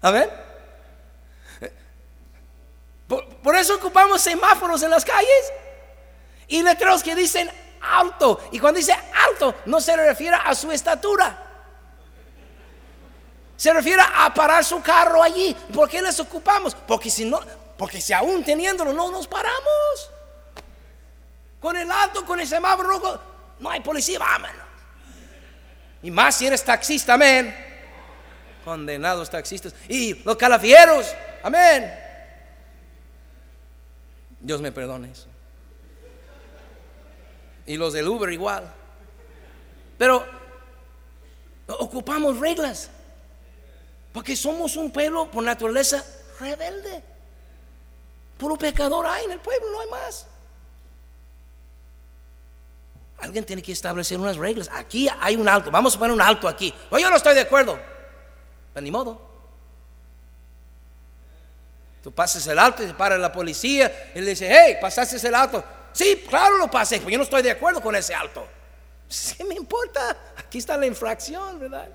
[0.00, 0.30] Amén.
[3.08, 5.52] Por, por, eso ocupamos semáforos en las calles
[6.46, 7.50] y letreros que dicen
[7.80, 8.40] alto.
[8.52, 8.94] Y cuando dice
[9.28, 11.36] alto, no se refiere a su estatura.
[13.56, 15.56] Se refiere a parar su carro allí.
[15.74, 16.76] ¿Por qué les ocupamos?
[16.76, 17.40] Porque si no,
[17.76, 20.10] porque si aún teniéndolo no nos paramos.
[21.60, 23.29] Con el alto, con el semáforo rojo,
[23.60, 24.56] no hay policía, vámonos.
[26.02, 27.54] Y más si eres taxista, amén.
[28.64, 29.74] Condenados taxistas.
[29.88, 31.06] Y los calafieros,
[31.42, 31.92] amén.
[34.40, 35.26] Dios me perdone eso.
[37.66, 38.72] Y los del Uber igual.
[39.98, 40.24] Pero
[41.66, 42.90] ocupamos reglas.
[44.12, 46.04] Porque somos un pueblo por naturaleza
[46.40, 47.02] rebelde.
[48.38, 50.26] Puro pecador hay en el pueblo, no hay más.
[53.20, 54.70] Alguien tiene que establecer unas reglas.
[54.72, 55.70] Aquí hay un alto.
[55.70, 56.72] Vamos a poner un alto aquí.
[56.90, 57.78] O yo no estoy de acuerdo.
[58.72, 59.28] Pues ni modo.
[62.02, 65.34] Tú pasas el alto y se para la policía y le dice, hey, pasaste el
[65.34, 65.62] alto.
[65.92, 68.48] Sí, claro lo pasé, pero yo no estoy de acuerdo con ese alto.
[69.36, 70.16] ¿Qué me importa?
[70.36, 71.88] Aquí está la infracción, ¿verdad?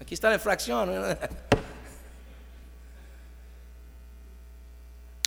[0.00, 1.18] Aquí está la infracción.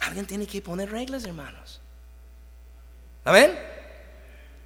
[0.01, 1.82] Alguien tiene que poner reglas, hermanos.
[3.26, 3.75] Amén.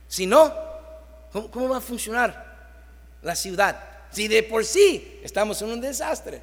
[0.10, 0.52] Si no,
[1.32, 2.58] ¿cómo, va a funcionar
[3.22, 3.80] la ciudad?
[4.12, 6.42] Si de por sí estamos en un desastre.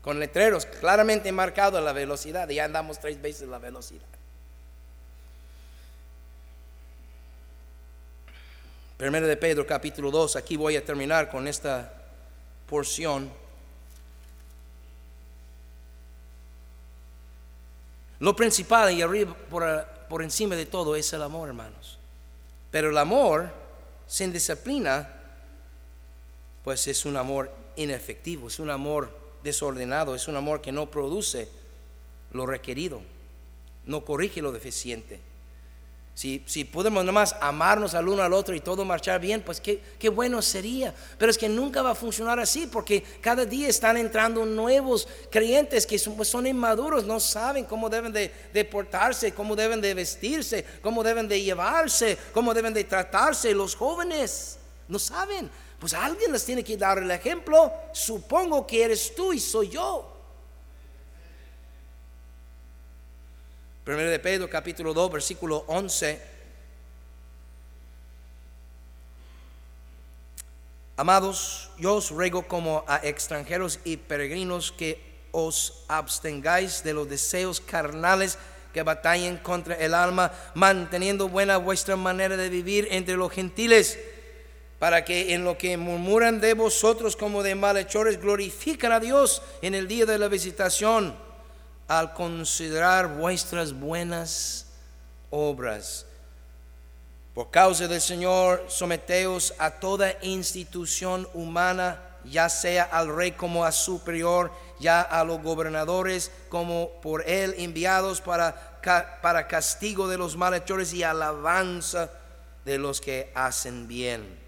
[0.00, 4.06] con letreros claramente marcados la velocidad, y ya andamos tres veces la velocidad.
[8.96, 11.92] Primero de Pedro capítulo 2, aquí voy a terminar con esta
[12.66, 13.30] porción.
[18.20, 21.96] Lo principal y arriba por, por encima de todo es el amor, hermanos.
[22.72, 23.48] Pero el amor
[24.08, 25.08] sin disciplina,
[26.64, 31.48] pues es un amor inefectivo, es un amor desordenado, es un amor que no produce
[32.32, 33.00] lo requerido,
[33.86, 35.20] no corrige lo deficiente.
[36.20, 39.80] Si, si podemos nomás amarnos al uno al otro y todo marchar bien, pues qué,
[39.98, 40.94] qué bueno sería.
[41.16, 45.86] Pero es que nunca va a funcionar así porque cada día están entrando nuevos creyentes
[45.86, 49.94] que son, pues son inmaduros, no saben cómo deben de, de portarse, cómo deben de
[49.94, 53.54] vestirse, cómo deben de llevarse, cómo deben de tratarse.
[53.54, 54.58] Los jóvenes
[54.88, 55.50] no saben.
[55.78, 57.72] Pues alguien les tiene que dar el ejemplo.
[57.94, 60.19] Supongo que eres tú y soy yo.
[63.84, 66.20] De Pedro capítulo 2 versículo 11.
[70.98, 75.00] Amados, yo os ruego como a extranjeros y peregrinos que
[75.32, 78.36] os abstengáis de los deseos carnales
[78.74, 83.98] que batallen contra el alma, manteniendo buena vuestra manera de vivir entre los gentiles,
[84.78, 89.74] para que en lo que murmuran de vosotros como de malhechores glorifican a Dios en
[89.74, 91.29] el día de la visitación
[91.90, 94.66] al considerar vuestras buenas
[95.28, 96.06] obras.
[97.34, 103.72] Por causa del Señor, someteos a toda institución humana, ya sea al rey como a
[103.72, 108.80] superior, ya a los gobernadores como por él enviados para,
[109.20, 112.08] para castigo de los malhechores y alabanza
[112.64, 114.38] de los que hacen bien.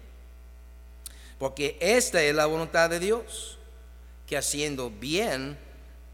[1.37, 3.59] Porque esta es la voluntad de Dios,
[4.27, 5.57] que haciendo bien,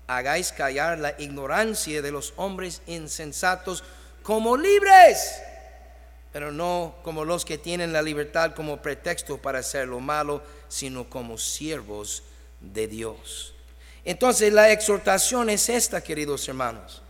[0.09, 3.83] hagáis callar la ignorancia de los hombres insensatos
[4.23, 5.39] como libres,
[6.33, 11.07] pero no como los que tienen la libertad como pretexto para hacer lo malo, sino
[11.07, 12.23] como siervos
[12.59, 13.53] de Dios.
[14.03, 17.03] Entonces la exhortación es esta, queridos hermanos.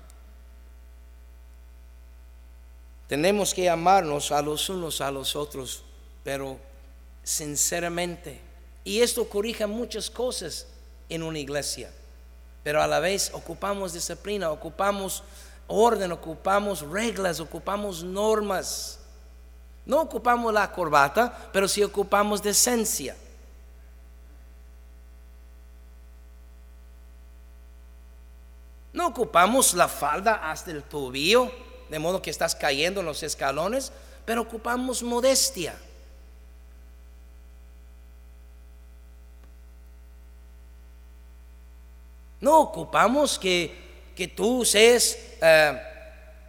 [3.08, 5.86] Tenemos que amarnos a los unos a los otros,
[6.22, 6.58] pero
[7.24, 8.42] sinceramente.
[8.84, 10.68] Y esto corrija muchas cosas
[11.08, 11.90] en una iglesia
[12.64, 15.24] pero a la vez ocupamos disciplina, ocupamos
[15.68, 19.00] orden, ocupamos reglas, ocupamos normas.
[19.86, 23.16] No ocupamos la corbata, pero sí ocupamos decencia.
[28.92, 31.52] No ocupamos la falda hasta el tobillo,
[31.90, 33.92] de modo que estás cayendo en los escalones,
[34.26, 35.76] pero ocupamos modestia.
[42.50, 45.80] No ocupamos que, que tú seas eh,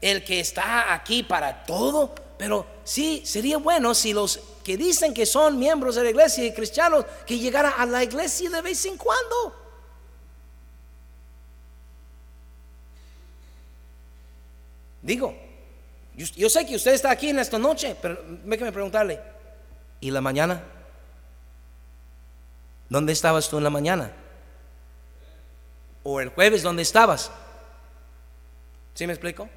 [0.00, 5.26] el que está aquí para todo, pero sí sería bueno si los que dicen que
[5.26, 8.96] son miembros de la iglesia y cristianos, que llegaran a la iglesia de vez en
[8.96, 9.54] cuando.
[15.02, 15.36] Digo,
[16.16, 19.20] yo, sé que usted está aquí en esta noche, pero déjeme preguntarle,
[20.00, 20.64] ¿y la mañana?
[22.88, 24.19] ¿Dónde estabas tú en la mañana?
[26.02, 27.30] O el jueves donde estabas.
[28.94, 29.48] ¿Sí me explico?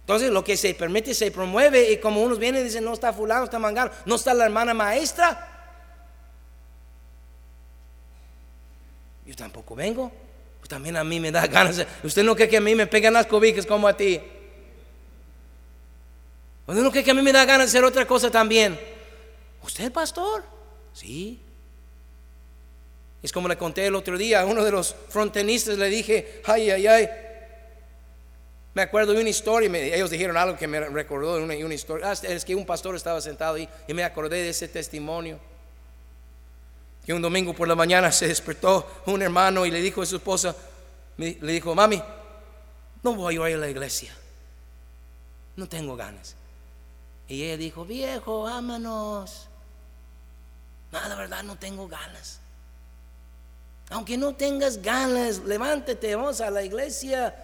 [0.00, 3.12] Entonces lo que se permite se promueve y como unos vienen y dicen, no está
[3.12, 5.48] fulano, está mangano, no está la hermana maestra.
[9.24, 10.12] Yo tampoco vengo.
[10.58, 11.84] Pues también a mí me da ganas.
[12.04, 14.20] Usted no cree que a mí me pegan las cobijas como a ti.
[16.66, 18.78] Usted no cree que a mí me da ganas de hacer otra cosa también.
[19.62, 20.44] ¿Usted, pastor?
[20.92, 21.40] Sí.
[23.22, 26.70] Es como le conté el otro día a uno de los frontenistas, le dije, ay,
[26.70, 27.08] ay, ay.
[28.74, 32.10] Me acuerdo de una historia, ellos dijeron algo que me recordó de una, historia.
[32.10, 35.38] Ah, es que un pastor estaba sentado ahí y me acordé de ese testimonio.
[37.04, 40.16] Que un domingo por la mañana se despertó un hermano y le dijo a su
[40.16, 40.56] esposa,
[41.18, 42.02] le dijo, mami,
[43.02, 44.12] no voy a ir a la iglesia.
[45.56, 46.34] No tengo ganas.
[47.28, 49.48] Y ella dijo, viejo, ámanos.
[50.90, 52.41] No, la verdad no tengo ganas.
[53.92, 57.34] Aunque no tengas ganas, levántate, vamos a la iglesia.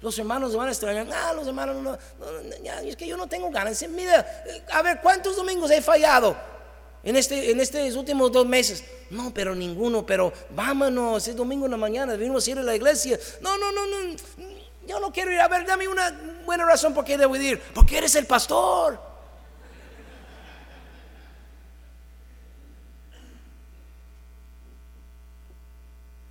[0.00, 1.08] Los hermanos van a extrañar.
[1.12, 1.98] Ah, los hermanos no,
[2.84, 3.84] es que yo no tengo ganas.
[3.88, 4.24] Mira,
[4.72, 6.36] a ver, ¿cuántos domingos he fallado
[7.02, 8.84] en, este, en estos últimos dos meses?
[9.10, 12.76] No, pero ninguno, pero vámonos, es domingo en la mañana, venimos a ir a la
[12.76, 13.18] iglesia.
[13.40, 14.16] No, no, no, no,
[14.86, 15.40] yo no quiero ir.
[15.40, 17.60] A ver, dame una buena razón por qué debo ir.
[17.74, 19.15] Porque eres el pastor.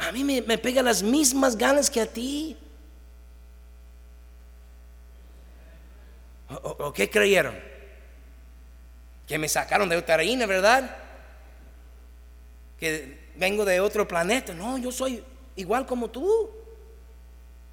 [0.08, 2.58] A mí me, me pega las mismas ganas que a ti.
[6.48, 7.56] ¿O, qué creyeron?
[9.28, 10.96] Que me sacaron de otra reina, ¿verdad?
[12.80, 14.54] Que vengo de otro planeta.
[14.54, 15.24] No, yo soy
[15.56, 16.52] igual como tú.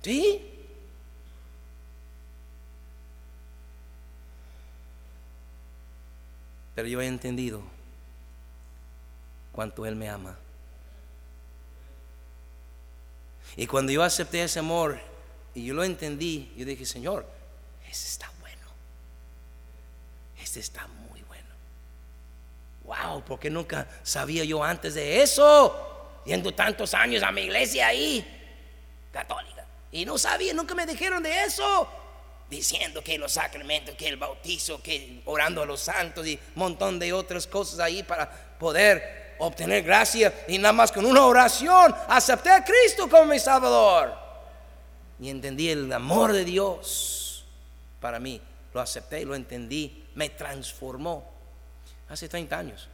[0.00, 0.48] ¿Sí?
[6.74, 7.62] Pero yo he entendido
[9.52, 10.38] cuánto Él me ama.
[13.56, 14.98] Y cuando yo acepté ese amor
[15.54, 17.26] y yo lo entendí, yo dije, Señor,
[17.88, 18.62] ese está bueno.
[20.42, 21.48] Este está muy bueno.
[22.84, 26.20] Wow, porque nunca sabía yo antes de eso?
[26.24, 28.24] Yendo tantos años a mi iglesia ahí,
[29.12, 29.66] católica.
[29.90, 31.88] Y no sabía, nunca me dijeron de eso.
[32.48, 36.98] Diciendo que los sacramentos, que el bautizo, que orando a los santos y un montón
[36.98, 40.32] de otras cosas ahí para poder obtener gracia.
[40.48, 44.14] Y nada más con una oración acepté a Cristo como mi Salvador.
[45.20, 47.44] Y entendí el amor de Dios
[48.00, 48.40] para mí.
[48.74, 50.08] Lo acepté y lo entendí.
[50.14, 51.30] Me transformó.
[52.08, 52.88] Hace 30 años.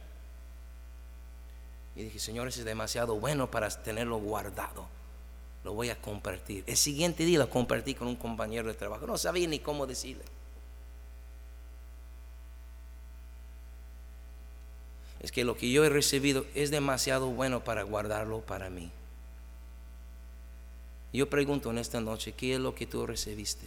[1.95, 4.87] Y dije, Señor, ese es demasiado bueno para tenerlo guardado.
[5.63, 6.63] Lo voy a compartir.
[6.65, 9.05] El siguiente día lo compartí con un compañero de trabajo.
[9.05, 10.23] No sabía ni cómo decirle.
[15.19, 18.91] Es que lo que yo he recibido es demasiado bueno para guardarlo para mí.
[21.11, 23.65] Yo pregunto en esta noche, ¿qué es lo que tú recibiste?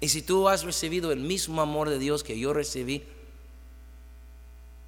[0.00, 3.04] Y si tú has recibido el mismo amor de Dios que yo recibí,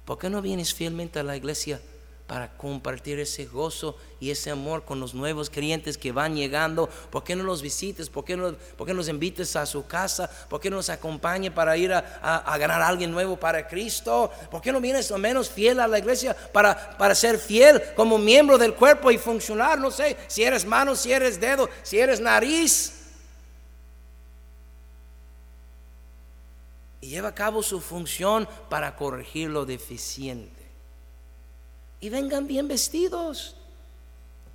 [0.05, 1.81] ¿por qué no vienes fielmente a la iglesia
[2.27, 6.87] para compartir ese gozo y ese amor con los nuevos creyentes que van llegando?
[7.09, 8.09] ¿Por qué no los visites?
[8.09, 10.29] ¿Por qué no, por qué nos invites a su casa?
[10.49, 13.67] ¿Por qué no nos acompañe para ir a, a- a ganar a alguien nuevo para
[13.67, 14.31] Cristo?
[14.49, 18.17] ¿Por qué no vienes lo menos fiel a la iglesia para, para ser fiel como
[18.17, 19.77] miembro del cuerpo y funcionar?
[19.79, 22.99] No sé, si eres mano, si eres dedo, si eres nariz.
[27.01, 30.62] y lleva a cabo su función para corregir lo deficiente.
[32.03, 33.55] Y vengan bien vestidos.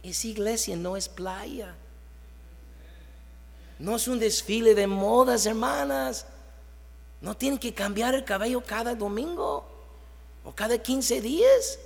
[0.03, 1.74] Esa iglesia no es playa.
[3.78, 6.26] No es un desfile de modas, hermanas.
[7.22, 9.66] No tienen que cambiar el cabello cada domingo
[10.44, 11.78] o cada 15 días.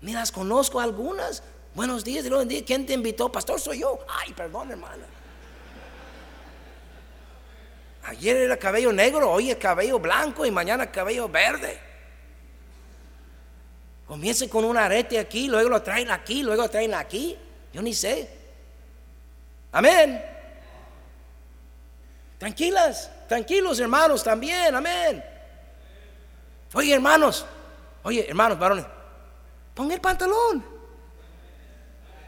[0.00, 1.42] Ni las conozco algunas.
[1.74, 3.32] Buenos días, luego día, ¿quién te invitó?
[3.32, 3.98] Pastor, soy yo.
[4.08, 5.06] Ay, perdón, hermana.
[8.04, 11.91] Ayer era cabello negro, hoy es cabello blanco y mañana cabello verde.
[14.06, 17.36] Comienza con un arete aquí, luego lo traen aquí, luego lo traen aquí.
[17.72, 18.28] Yo ni sé.
[19.72, 20.22] Amén.
[22.38, 25.24] Tranquilas, tranquilos hermanos también, amén.
[26.74, 27.46] Oye hermanos,
[28.02, 28.84] oye hermanos, varones,
[29.74, 30.64] pon el pantalón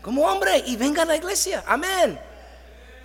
[0.01, 2.21] como hombre y venga a la iglesia, amén.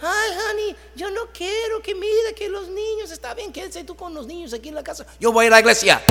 [0.01, 4.13] Ay, honey, yo no quiero que mire que los niños, está bien, quédese tú con
[4.13, 5.05] los niños aquí en la casa.
[5.19, 6.01] Yo voy a la iglesia.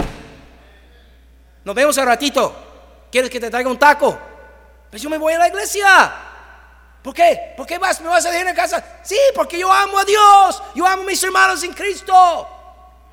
[1.68, 2.56] Nos vemos al ratito.
[3.12, 4.18] ¿Quieres que te traiga un taco?
[4.88, 6.14] Pues yo me voy a la iglesia.
[7.02, 7.52] ¿Por qué?
[7.58, 9.00] ¿Por qué vas, me vas a dejar en casa?
[9.02, 10.62] Sí, porque yo amo a Dios.
[10.74, 12.48] Yo amo a mis hermanos en Cristo.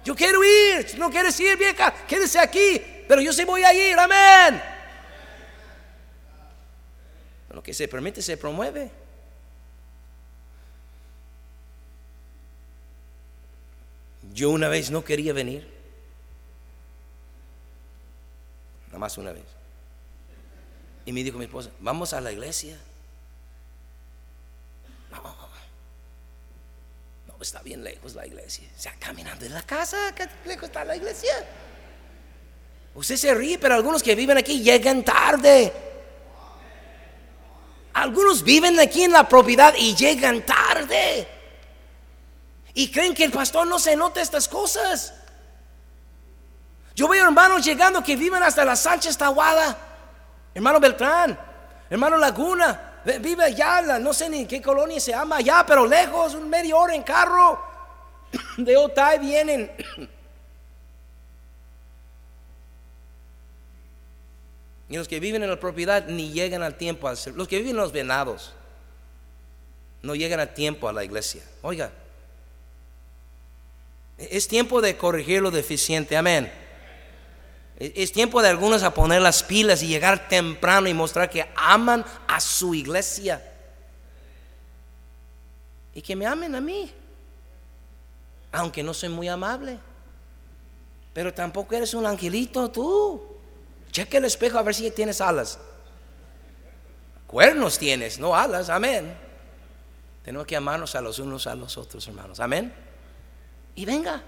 [0.06, 0.88] Yo quiero ir.
[0.88, 2.82] Si no quieres ir, vieja, quédese aquí.
[3.06, 4.00] Pero yo sí voy a ir.
[4.00, 4.64] Amén.
[7.50, 8.90] Lo que se permite se promueve.
[14.32, 15.75] Yo una vez no quería venir.
[18.96, 19.44] Nada más una vez.
[21.06, 22.78] Y me dijo mi esposa, vamos a la iglesia.
[25.12, 25.22] No,
[27.28, 28.70] no, está bien lejos la iglesia.
[28.74, 31.34] O sea, caminando de la casa, ¿qué lejos está la iglesia?
[32.94, 35.74] Usted se ríe, pero algunos que viven aquí llegan tarde.
[37.96, 41.28] Algunos viven aquí en la propiedad y llegan tarde.
[42.74, 45.14] Y creen que el pastor no se nota estas cosas.
[46.96, 49.78] Yo veo hermanos llegando que viven hasta la Sánchez Tahuada.
[50.54, 51.38] Hermano Beltrán,
[51.90, 56.34] hermano Laguna, ve- vive allá, no sé ni qué colonia se llama allá, pero lejos,
[56.34, 57.62] un media hora en carro.
[58.58, 59.72] De Otay vienen.
[64.88, 67.10] Y los que viven en la propiedad ni llegan al tiempo.
[67.34, 68.54] Los que viven en los venados
[70.04, 71.42] no llegan a tiempo a la iglesia.
[71.64, 71.92] Oiga,
[74.20, 76.16] es tiempo de corregir lo deficiente.
[76.16, 76.52] Amén.
[77.78, 82.06] Es tiempo de algunos a poner las pilas y llegar temprano y mostrar que aman
[82.28, 83.44] a su iglesia.
[85.94, 86.92] Y que me amen a mí.
[88.52, 89.78] Aunque no soy muy amable.
[91.14, 93.36] Pero tampoco eres un angelito tú.
[93.92, 95.58] Cheque el espejo a ver si tienes alas.
[97.28, 99.18] Cuernos tienes, no alas, amén.
[100.24, 102.74] Tenemos que amarnos a los unos a los otros, hermanos, amén.
[103.76, 104.24] Y venga,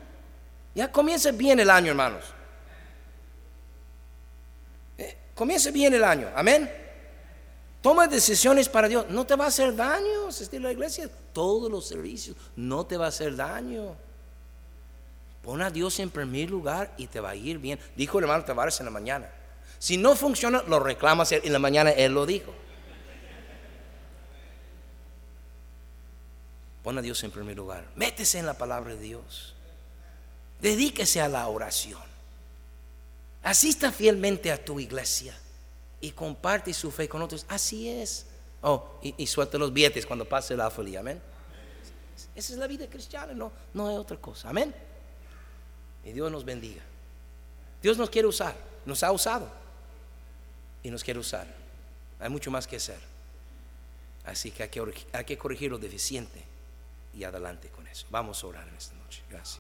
[0.76, 2.24] ya comience bien el año, hermanos.
[4.98, 6.70] Eh, comience bien el año, amén.
[7.82, 9.06] Toma decisiones para Dios.
[9.10, 11.10] No te va a hacer daño asistir a la iglesia.
[11.32, 13.96] Todos los servicios no te va a hacer daño.
[15.42, 17.80] Pon a Dios en primer lugar y te va a ir bien.
[17.96, 19.30] Dijo el hermano Tavares en la mañana.
[19.80, 21.92] Si no funciona, lo reclamas en la mañana.
[21.92, 22.54] Él lo dijo.
[26.84, 27.86] Pon a Dios en primer lugar.
[27.96, 29.56] Métese en la palabra de Dios.
[30.60, 32.07] Dedíquese a la oración.
[33.48, 35.34] Asista fielmente a tu iglesia
[36.02, 37.46] y comparte su fe con otros.
[37.48, 38.26] Así es.
[38.62, 41.00] Oh, y, suelta los billetes cuando pase la folía.
[41.00, 41.22] Amén.
[42.36, 44.50] Esa es la vida cristiana, no, no hay otra cosa.
[44.50, 44.76] Amén.
[46.04, 46.82] Y Dios nos bendiga.
[47.82, 48.54] Dios nos quiere usar,
[48.86, 49.50] nos ha usado
[50.84, 51.48] y nos quiere usar.
[52.20, 53.00] Hay mucho más que hacer.
[54.26, 56.44] Así que hay que, hay que corregir lo deficiente
[57.14, 58.08] y adelante con eso.
[58.10, 59.24] Vamos a orar en esta noche.
[59.30, 59.56] Gracias.